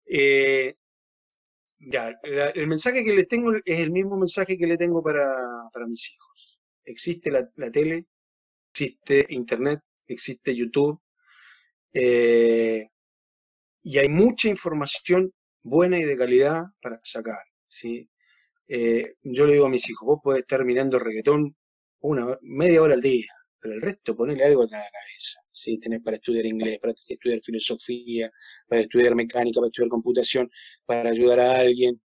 Eh, 0.06 0.74
ya, 1.78 2.18
el 2.54 2.66
mensaje 2.66 3.04
que 3.04 3.12
les 3.12 3.28
tengo 3.28 3.52
es 3.52 3.78
el 3.78 3.90
mismo 3.90 4.16
mensaje 4.16 4.56
que 4.56 4.66
le 4.66 4.76
tengo 4.76 5.02
para, 5.02 5.26
para 5.72 5.86
mis 5.86 6.12
hijos. 6.12 6.60
Existe 6.84 7.30
la, 7.30 7.70
tele, 7.70 8.06
existe 8.70 9.26
Internet, 9.30 9.80
existe 10.06 10.54
YouTube, 10.54 11.00
eh, 11.92 12.88
y 13.82 13.98
hay 13.98 14.08
mucha 14.08 14.48
información 14.48 15.32
buena 15.62 15.98
y 15.98 16.04
de 16.04 16.16
calidad 16.16 16.64
para 16.80 17.00
sacar. 17.02 17.42
¿sí? 17.68 18.08
Eh, 18.68 19.16
yo 19.22 19.46
le 19.46 19.54
digo 19.54 19.66
a 19.66 19.70
mis 19.70 19.88
hijos, 19.90 20.06
vos 20.06 20.20
podés 20.22 20.40
estar 20.40 20.64
mirando 20.64 20.98
reggaetón 20.98 21.54
una 22.00 22.38
media 22.42 22.82
hora 22.82 22.94
al 22.94 23.00
día, 23.00 23.26
pero 23.64 23.76
el 23.76 23.80
resto 23.80 24.14
ponele 24.14 24.44
algo 24.44 24.62
a 24.64 24.66
la 24.66 24.72
cabeza. 24.72 25.40
¿sí? 25.50 25.80
Tenés 25.80 26.02
para 26.02 26.16
estudiar 26.16 26.44
inglés, 26.44 26.78
para 26.78 26.92
estudiar 26.92 27.40
filosofía, 27.40 28.30
para 28.68 28.82
estudiar 28.82 29.14
mecánica, 29.14 29.58
para 29.58 29.68
estudiar 29.68 29.88
computación, 29.88 30.50
para 30.84 31.08
ayudar 31.08 31.40
a 31.40 31.58
alguien. 31.60 31.98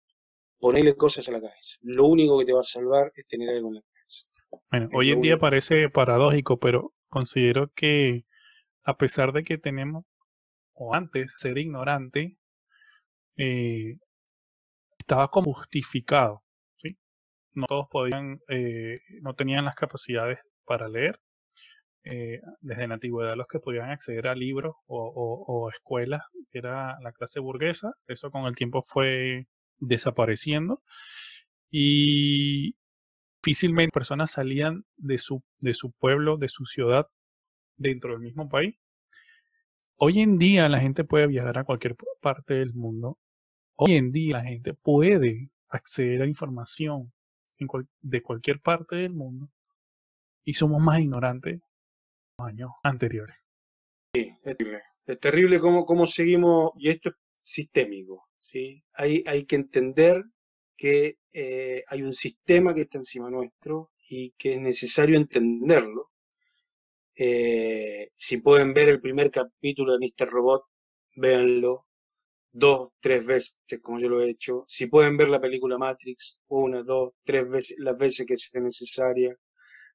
Ponele 0.58 0.96
cosas 0.96 1.28
a 1.28 1.34
la 1.34 1.42
cabeza. 1.42 1.78
Lo 1.82 2.06
único 2.06 2.40
que 2.40 2.46
te 2.46 2.54
va 2.54 2.62
a 2.62 2.64
salvar 2.64 3.12
es 3.14 3.28
tener 3.28 3.50
algo 3.50 3.68
en 3.68 3.76
la 3.76 3.82
cabeza. 3.82 4.28
Bueno, 4.72 4.90
hoy 4.94 5.12
en 5.12 5.20
día 5.20 5.38
parece 5.38 5.90
paradójico, 5.90 6.60
pero 6.60 6.94
considero 7.10 7.74
que 7.76 8.24
a 8.84 8.98
pesar 8.98 9.34
de 9.34 9.44
que 9.44 9.58
tenemos, 9.58 10.06
o 10.72 10.96
antes, 10.96 11.34
ser 11.36 11.58
ignorante, 11.58 12.38
eh, 13.36 13.98
estaba 14.98 15.28
como 15.28 15.54
justificado. 15.54 16.42
¿sí? 16.78 16.98
No 17.54 17.68
todos 17.68 17.88
podían, 17.92 18.40
eh, 18.48 18.96
no 19.22 19.34
tenían 19.34 19.66
las 19.66 19.76
capacidades 19.76 20.40
para 20.64 20.88
leer, 20.88 21.20
eh, 22.04 22.42
desde 22.62 22.88
la 22.88 22.96
antigüedad 22.96 23.36
los 23.36 23.48
que 23.48 23.60
podían 23.60 23.90
acceder 23.90 24.28
a 24.28 24.36
libros 24.36 24.76
o, 24.88 25.70
escuelas 25.74 26.24
era 26.52 27.00
la 27.02 27.12
clase 27.12 27.40
burguesa. 27.40 27.94
Eso 28.08 28.32
con 28.32 28.46
el 28.46 28.56
tiempo 28.56 28.82
fue 28.82 29.48
desapareciendo. 29.80 30.82
y 31.72 32.76
difícilmente 33.44 33.92
personas 33.92 34.32
salían 34.32 34.86
de 34.98 35.18
su, 35.18 35.44
pueblo, 36.00 36.38
de 36.38 36.50
su 36.50 36.66
ciudad, 36.66 37.08
dentro 37.78 38.12
del 38.12 38.22
mismo 38.22 38.50
país. 38.50 38.76
Hoy 39.96 40.20
en 40.20 40.38
día 40.38 40.68
la 40.70 40.80
gente 40.80 41.04
puede 41.04 41.28
viajar 41.28 41.58
a 41.58 41.64
cualquier 41.64 41.96
parte 42.22 42.56
del 42.56 42.74
mundo. 42.74 43.18
Hoy 43.76 43.94
en 43.96 44.12
día 44.12 44.38
la 44.38 44.44
gente 44.44 44.74
puede 44.74 45.52
acceder 45.70 46.22
a 46.22 46.28
información 46.28 47.14
de 48.02 48.22
cualquier 48.22 48.60
parte 48.60 48.96
del 48.98 49.14
mundo 49.14 49.50
y 50.44 50.54
somos 50.54 50.82
más 50.82 51.00
ignorantes 51.00 51.62
años 52.42 52.72
anteriores. 52.84 53.36
Sí, 54.14 54.32
es 54.44 54.58
terrible. 54.58 54.82
Es 55.06 55.20
terrible 55.20 55.60
cómo, 55.60 55.86
cómo 55.86 56.06
seguimos, 56.06 56.72
y 56.78 56.90
esto 56.90 57.10
es 57.10 57.16
sistémico. 57.42 58.30
¿sí? 58.38 58.84
Hay, 58.94 59.24
hay 59.26 59.46
que 59.46 59.56
entender 59.56 60.24
que 60.78 61.18
eh, 61.34 61.84
hay 61.88 62.02
un 62.04 62.14
sistema 62.14 62.74
que 62.74 62.82
está 62.82 62.98
encima 62.98 63.30
nuestro 63.30 63.92
y 64.10 64.32
que 64.38 64.52
es 64.52 64.60
necesario 64.60 65.18
entenderlo. 65.18 66.12
Eh, 67.16 68.12
si 68.16 68.38
pueden 68.38 68.74
ver 68.74 68.90
el 68.90 69.02
primer 69.02 69.30
capítulo 69.30 69.98
de 69.98 70.00
Mr. 70.00 70.30
Robot, 70.30 70.64
véanlo 71.16 71.88
dos, 72.52 72.90
tres 73.00 73.26
veces, 73.26 73.58
como 73.82 74.00
yo 74.00 74.10
lo 74.10 74.22
he 74.22 74.30
hecho. 74.30 74.64
Si 74.68 74.88
pueden 74.88 75.18
ver 75.18 75.30
la 75.30 75.42
película 75.42 75.78
Matrix, 75.78 76.40
una, 76.48 76.84
dos, 76.84 77.12
tres 77.24 77.48
veces, 77.50 77.78
las 77.80 77.98
veces 77.98 78.26
que 78.26 78.38
sea 78.38 78.62
necesaria, 78.62 79.36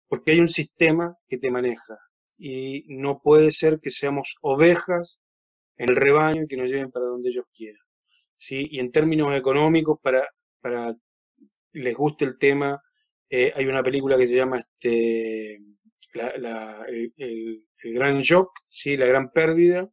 porque 0.06 0.32
hay 0.32 0.40
un 0.40 0.48
sistema 0.48 1.16
que 1.28 1.38
te 1.38 1.50
maneja 1.50 1.98
y 2.36 2.84
no 2.88 3.20
puede 3.22 3.50
ser 3.50 3.80
que 3.80 3.90
seamos 3.90 4.36
ovejas 4.42 5.20
en 5.76 5.90
el 5.90 5.96
rebaño 5.96 6.42
y 6.42 6.46
que 6.46 6.56
nos 6.56 6.70
lleven 6.70 6.90
para 6.90 7.06
donde 7.06 7.30
ellos 7.30 7.46
quieran. 7.54 7.82
¿sí? 8.36 8.66
Y 8.70 8.80
en 8.80 8.92
términos 8.92 9.34
económicos, 9.34 9.98
para, 10.02 10.28
para 10.60 10.94
les 11.72 11.94
guste 11.94 12.24
el 12.24 12.38
tema, 12.38 12.80
eh, 13.28 13.52
hay 13.54 13.66
una 13.66 13.82
película 13.82 14.16
que 14.16 14.26
se 14.26 14.36
llama 14.36 14.58
este, 14.60 15.60
el, 16.14 17.64
Gran 17.82 18.20
Shock, 18.20 18.50
¿sí? 18.68 18.96
La 18.96 19.06
Gran 19.06 19.30
Pérdida, 19.30 19.88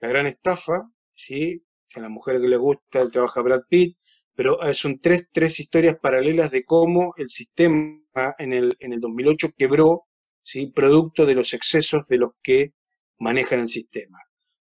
La 0.00 0.08
Gran 0.08 0.26
Estafa, 0.26 0.82
¿sí? 1.14 1.64
a 1.96 2.00
la 2.00 2.08
mujer 2.08 2.40
que 2.40 2.48
le 2.48 2.56
gusta 2.56 3.08
trabaja 3.08 3.40
Brad 3.40 3.62
Pitt, 3.68 3.96
pero 4.34 4.58
son 4.72 5.00
tres, 5.00 5.28
tres 5.32 5.60
historias 5.60 5.96
paralelas 6.00 6.50
de 6.50 6.64
cómo 6.64 7.14
el 7.16 7.28
sistema 7.28 8.00
en 8.38 8.52
el, 8.52 8.70
en 8.80 8.92
el 8.92 9.00
2008 9.00 9.50
quebró, 9.56 10.06
¿sí? 10.44 10.68
producto 10.68 11.26
de 11.26 11.34
los 11.34 11.52
excesos 11.54 12.02
de 12.08 12.18
los 12.18 12.32
que 12.42 12.74
manejan 13.18 13.60
el 13.60 13.68
sistema. 13.68 14.18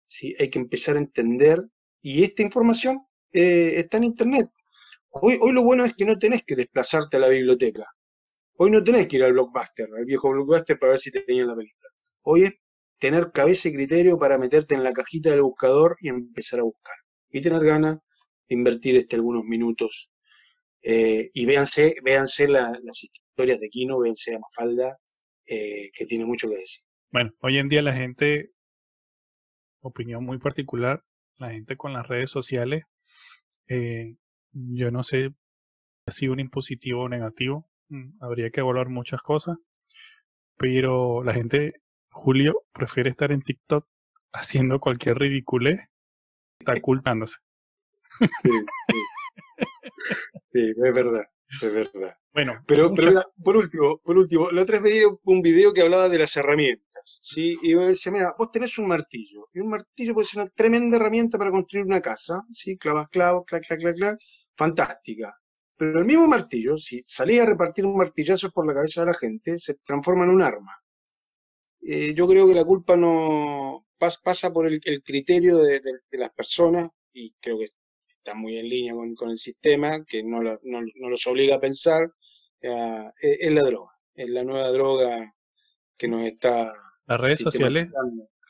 ¿sí? 0.07 0.35
Hay 0.39 0.49
que 0.49 0.59
empezar 0.59 0.95
a 0.95 0.99
entender, 0.99 1.61
y 2.01 2.23
esta 2.23 2.41
información 2.41 3.05
eh, 3.31 3.73
está 3.75 3.97
en 3.97 4.05
Internet. 4.05 4.49
Hoy, 5.09 5.37
hoy 5.39 5.51
lo 5.51 5.61
bueno 5.61 5.85
es 5.85 5.93
que 5.93 6.05
no 6.05 6.17
tenés 6.17 6.43
que 6.43 6.55
desplazarte 6.55 7.17
a 7.17 7.19
la 7.19 7.29
biblioteca. 7.29 7.85
Hoy 8.55 8.71
no 8.71 8.83
tenés 8.83 9.07
que 9.07 9.17
ir 9.17 9.23
al 9.23 9.33
blockbuster, 9.33 9.89
al 9.95 10.05
viejo 10.05 10.31
blockbuster 10.31 10.79
para 10.79 10.91
ver 10.91 10.99
si 10.99 11.11
te 11.11 11.21
tenían 11.21 11.47
la 11.47 11.55
película. 11.55 11.89
Hoy 12.23 12.43
es 12.43 12.53
tener 12.97 13.31
cabeza 13.31 13.69
y 13.69 13.73
criterio 13.73 14.17
para 14.17 14.37
meterte 14.37 14.75
en 14.75 14.83
la 14.83 14.93
cajita 14.93 15.29
del 15.31 15.41
buscador 15.41 15.97
y 15.99 16.09
empezar 16.09 16.61
a 16.61 16.63
buscar 16.63 16.95
y 17.29 17.41
tener 17.41 17.63
ganas 17.63 17.97
de 18.47 18.55
invertir 18.55 18.95
este, 18.95 19.15
algunos 19.15 19.43
minutos. 19.43 20.09
Eh, 20.81 21.29
y 21.33 21.45
véanse, 21.45 21.95
véanse 22.03 22.47
las 22.47 23.03
historias 23.03 23.59
de 23.59 23.69
Kino, 23.69 23.99
véanse 23.99 24.35
a 24.35 24.39
Mafalda, 24.39 24.97
eh, 25.47 25.91
que 25.93 26.05
tiene 26.05 26.25
mucho 26.25 26.49
que 26.49 26.55
decir. 26.55 26.83
Bueno, 27.11 27.31
hoy 27.41 27.57
en 27.57 27.69
día 27.69 27.81
la 27.81 27.93
gente, 27.93 28.51
opinión 29.81 30.23
muy 30.23 30.39
particular, 30.39 31.03
la 31.37 31.51
gente 31.51 31.77
con 31.77 31.93
las 31.93 32.07
redes 32.07 32.31
sociales, 32.31 32.83
eh, 33.67 34.15
yo 34.51 34.91
no 34.91 35.03
sé 35.03 35.29
si 35.29 35.35
ha 36.07 36.11
sido 36.11 36.33
un 36.33 36.39
impositivo 36.39 37.03
o 37.03 37.09
negativo, 37.09 37.69
mm, 37.89 38.23
habría 38.23 38.49
que 38.49 38.61
evaluar 38.61 38.89
muchas 38.89 39.21
cosas, 39.21 39.57
pero 40.57 41.23
la 41.23 41.33
gente, 41.33 41.67
Julio, 42.09 42.63
prefiere 42.73 43.09
estar 43.09 43.31
en 43.31 43.41
TikTok 43.41 43.87
haciendo 44.33 44.79
cualquier 44.79 45.17
ridiculez 45.17 45.81
está 46.59 46.73
ocultándose. 46.73 47.37
Sí, 48.19 48.49
sí. 50.51 50.73
es 50.83 50.93
verdad, 50.93 51.25
es 51.61 51.73
verdad. 51.73 52.17
Bueno, 52.33 52.63
pero, 52.65 52.93
por 53.43 53.57
último, 53.57 53.99
por 53.99 54.17
último, 54.17 54.51
la 54.51 54.63
otra 54.63 54.79
vez 54.79 54.91
veía 54.91 55.07
un 55.23 55.41
video 55.41 55.73
que 55.73 55.81
hablaba 55.81 56.09
de 56.09 56.17
las 56.17 56.35
herramientas, 56.35 57.19
¿sí? 57.21 57.57
Y 57.61 57.73
yo 57.73 57.81
decía, 57.81 58.11
mira, 58.11 58.33
vos 58.37 58.51
tenés 58.51 58.77
un 58.77 58.87
martillo, 58.87 59.49
y 59.53 59.59
un 59.59 59.69
martillo 59.69 60.13
puede 60.13 60.27
ser 60.27 60.41
una 60.41 60.49
tremenda 60.49 60.97
herramienta 60.97 61.37
para 61.37 61.51
construir 61.51 61.85
una 61.85 62.01
casa, 62.01 62.41
¿sí? 62.51 62.77
Clavas 62.77 63.09
clavos, 63.09 63.45
clac, 63.45 63.65
clac, 63.67 63.79
clac, 63.79 63.95
clac, 63.95 64.19
fantástica. 64.55 65.37
Pero 65.75 65.99
el 65.99 66.05
mismo 66.05 66.27
martillo, 66.27 66.77
si 66.77 67.03
salía 67.05 67.43
a 67.43 67.47
repartir 67.47 67.85
un 67.85 67.97
martillazo 67.97 68.51
por 68.51 68.65
la 68.65 68.73
cabeza 68.73 69.01
de 69.01 69.07
la 69.07 69.17
gente, 69.17 69.57
se 69.57 69.75
transforma 69.75 70.23
en 70.23 70.29
un 70.31 70.41
arma. 70.41 70.71
Eh, 71.81 72.13
yo 72.15 72.27
creo 72.27 72.47
que 72.47 72.53
la 72.53 72.63
culpa 72.63 72.95
no, 72.95 73.85
pasa 74.23 74.51
por 74.51 74.67
el, 74.67 74.79
criterio 74.81 75.57
de, 75.57 75.81
las 76.11 76.31
personas 76.31 76.89
y 77.11 77.33
creo 77.39 77.59
que 77.59 77.65
está 78.23 78.33
muy 78.33 78.57
en 78.57 78.69
línea 78.69 78.93
con, 78.93 79.29
el 79.29 79.37
sistema, 79.37 80.05
que 80.05 80.23
no, 80.23 80.41
los 80.41 81.27
obliga 81.27 81.57
a 81.57 81.59
pensar, 81.59 82.09
eh, 82.61 83.11
es, 83.19 83.51
la 83.51 83.61
droga, 83.61 83.91
es 84.15 84.29
la 84.29 84.45
nueva 84.45 84.69
droga 84.69 85.35
que 85.97 86.07
nos 86.07 86.23
está... 86.23 86.73
Las 87.05 87.19
redes 87.19 87.39
sociales, 87.39 87.89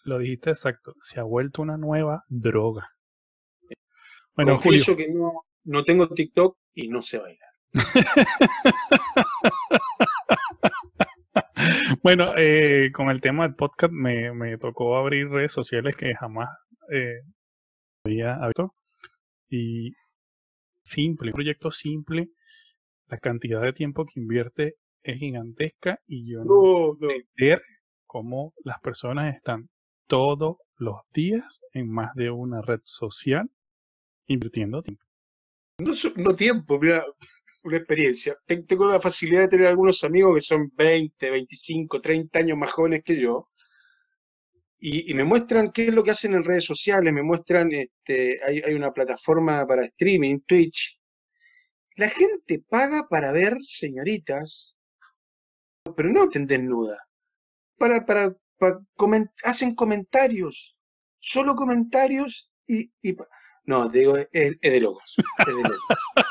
lo 0.04 0.20
dijiste 0.20 0.52
exacto, 0.52 0.94
se 1.02 1.20
ha 1.20 1.24
vuelto 1.24 1.64
una 1.64 1.78
nueva 1.78 2.24
droga. 2.28 2.92
Bueno, 4.36 4.60
Julio. 4.60 4.96
que 4.96 5.10
no, 5.10 5.48
no 5.64 5.84
tengo 5.84 6.08
TikTok 6.08 6.56
y 6.76 6.88
no 6.88 7.02
sé 7.02 7.18
bailar. 7.18 7.50
bueno, 12.04 12.28
eh, 12.38 12.92
con 12.94 13.10
el 13.10 13.22
tema 13.22 13.48
del 13.48 13.56
podcast 13.56 13.92
me, 13.92 14.32
me, 14.34 14.60
tocó 14.60 14.98
abrir 14.98 15.30
redes 15.30 15.52
sociales 15.52 15.96
que 15.96 16.14
jamás 16.14 16.50
eh, 16.92 17.22
había 18.06 18.36
abierto. 18.36 18.76
Y 19.56 19.94
simple, 20.84 21.30
un 21.30 21.36
proyecto 21.36 21.70
simple, 21.70 22.30
la 23.08 23.20
cantidad 23.20 23.62
de 23.62 23.72
tiempo 23.72 24.04
que 24.04 24.20
invierte 24.20 24.78
es 25.04 25.20
gigantesca 25.20 26.00
y 26.08 26.32
yo 26.32 26.40
no, 26.44 26.98
no, 27.00 27.14
ver 27.38 27.62
cómo 28.08 28.56
las 28.64 28.80
personas 28.80 29.36
están 29.36 29.70
todos 30.08 30.58
los 30.78 31.02
días 31.14 31.62
en 31.72 31.88
más 31.88 32.16
de 32.16 32.32
una 32.32 32.64
red 32.64 32.80
social 32.84 33.48
invirtiendo 34.26 34.82
tiempo. 34.82 35.06
No, 35.78 35.92
no 36.16 36.36
tiempo, 36.36 36.80
mira, 36.80 37.06
una 37.64 37.78
experiencia. 37.78 38.36
Tengo 38.48 38.88
la 38.88 39.00
facilidad 39.00 39.42
de 39.42 39.50
tener 39.50 39.68
algunos 39.68 40.04
amigos 40.04 40.34
que 40.34 40.42
son 40.42 40.72
20, 40.76 41.30
25, 41.30 42.02
30 42.02 42.40
años 42.40 42.58
más 42.58 42.74
jóvenes 42.74 43.04
que 43.04 43.22
yo. 43.22 43.50
Y, 44.86 45.14
me 45.14 45.24
muestran 45.24 45.72
qué 45.72 45.88
es 45.88 45.94
lo 45.94 46.04
que 46.04 46.12
hacen 46.12 46.34
en 46.34 46.44
redes 46.44 46.66
sociales, 46.66 47.14
me 47.14 47.24
muestran, 47.24 47.72
este, 47.72 48.36
hay, 48.46 48.60
hay 48.60 48.74
una 48.74 48.92
plataforma 48.92 49.66
para 49.66 49.86
streaming, 49.86 50.42
Twitch. 50.46 51.00
La 51.96 52.10
gente 52.10 52.62
paga 52.68 53.08
para 53.10 53.32
ver 53.32 53.56
señoritas, 53.64 54.76
pero 55.96 56.10
no 56.10 56.26
estén 56.26 56.48
desnudas. 56.48 57.00
Para, 57.78 58.06
para, 58.06 58.36
hacen 59.46 59.74
comentarios, 59.74 60.78
solo 61.18 61.56
comentarios 61.56 62.52
y, 62.68 62.92
y 63.02 63.16
no, 63.64 63.88
digo, 63.88 64.18
es, 64.18 64.60
de 64.60 64.82
locos. 64.82 65.16
Es 65.48 65.56
de 65.56 65.62
locos. 65.62 65.80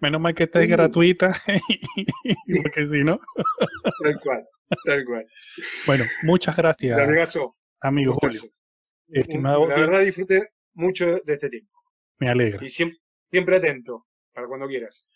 Menos 0.00 0.20
mal 0.20 0.34
que 0.34 0.44
esta 0.44 0.62
es 0.62 0.68
gratuita, 0.68 1.32
porque 2.62 2.86
si 2.86 3.04
no. 3.04 3.20
tal 4.02 4.20
cual, 4.20 4.46
tal 4.84 5.04
cual. 5.04 5.26
Bueno, 5.86 6.04
muchas 6.22 6.56
gracias, 6.56 6.98
amigo 7.80 8.14
Julio. 8.14 8.42
Estimado. 9.08 9.68
La 9.68 9.76
verdad 9.76 10.00
disfruté 10.00 10.48
mucho 10.74 11.06
de 11.24 11.34
este 11.34 11.50
tiempo. 11.50 11.72
Me 12.18 12.30
alegra. 12.30 12.64
Y 12.64 12.68
siempre, 12.68 12.98
siempre 13.30 13.56
atento, 13.56 14.06
para 14.32 14.46
cuando 14.46 14.66
quieras. 14.66 15.08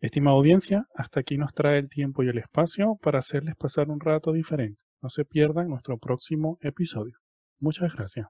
Estimada 0.00 0.36
audiencia, 0.36 0.86
hasta 0.94 1.20
aquí 1.20 1.38
nos 1.38 1.54
trae 1.54 1.78
el 1.78 1.88
tiempo 1.88 2.22
y 2.22 2.28
el 2.28 2.36
espacio 2.38 2.98
para 3.00 3.20
hacerles 3.20 3.56
pasar 3.56 3.88
un 3.88 4.00
rato 4.00 4.32
diferente. 4.32 4.80
No 5.00 5.08
se 5.08 5.24
pierdan 5.24 5.68
nuestro 5.68 5.96
próximo 5.98 6.58
episodio. 6.60 7.18
Muchas 7.58 7.94
gracias. 7.94 8.26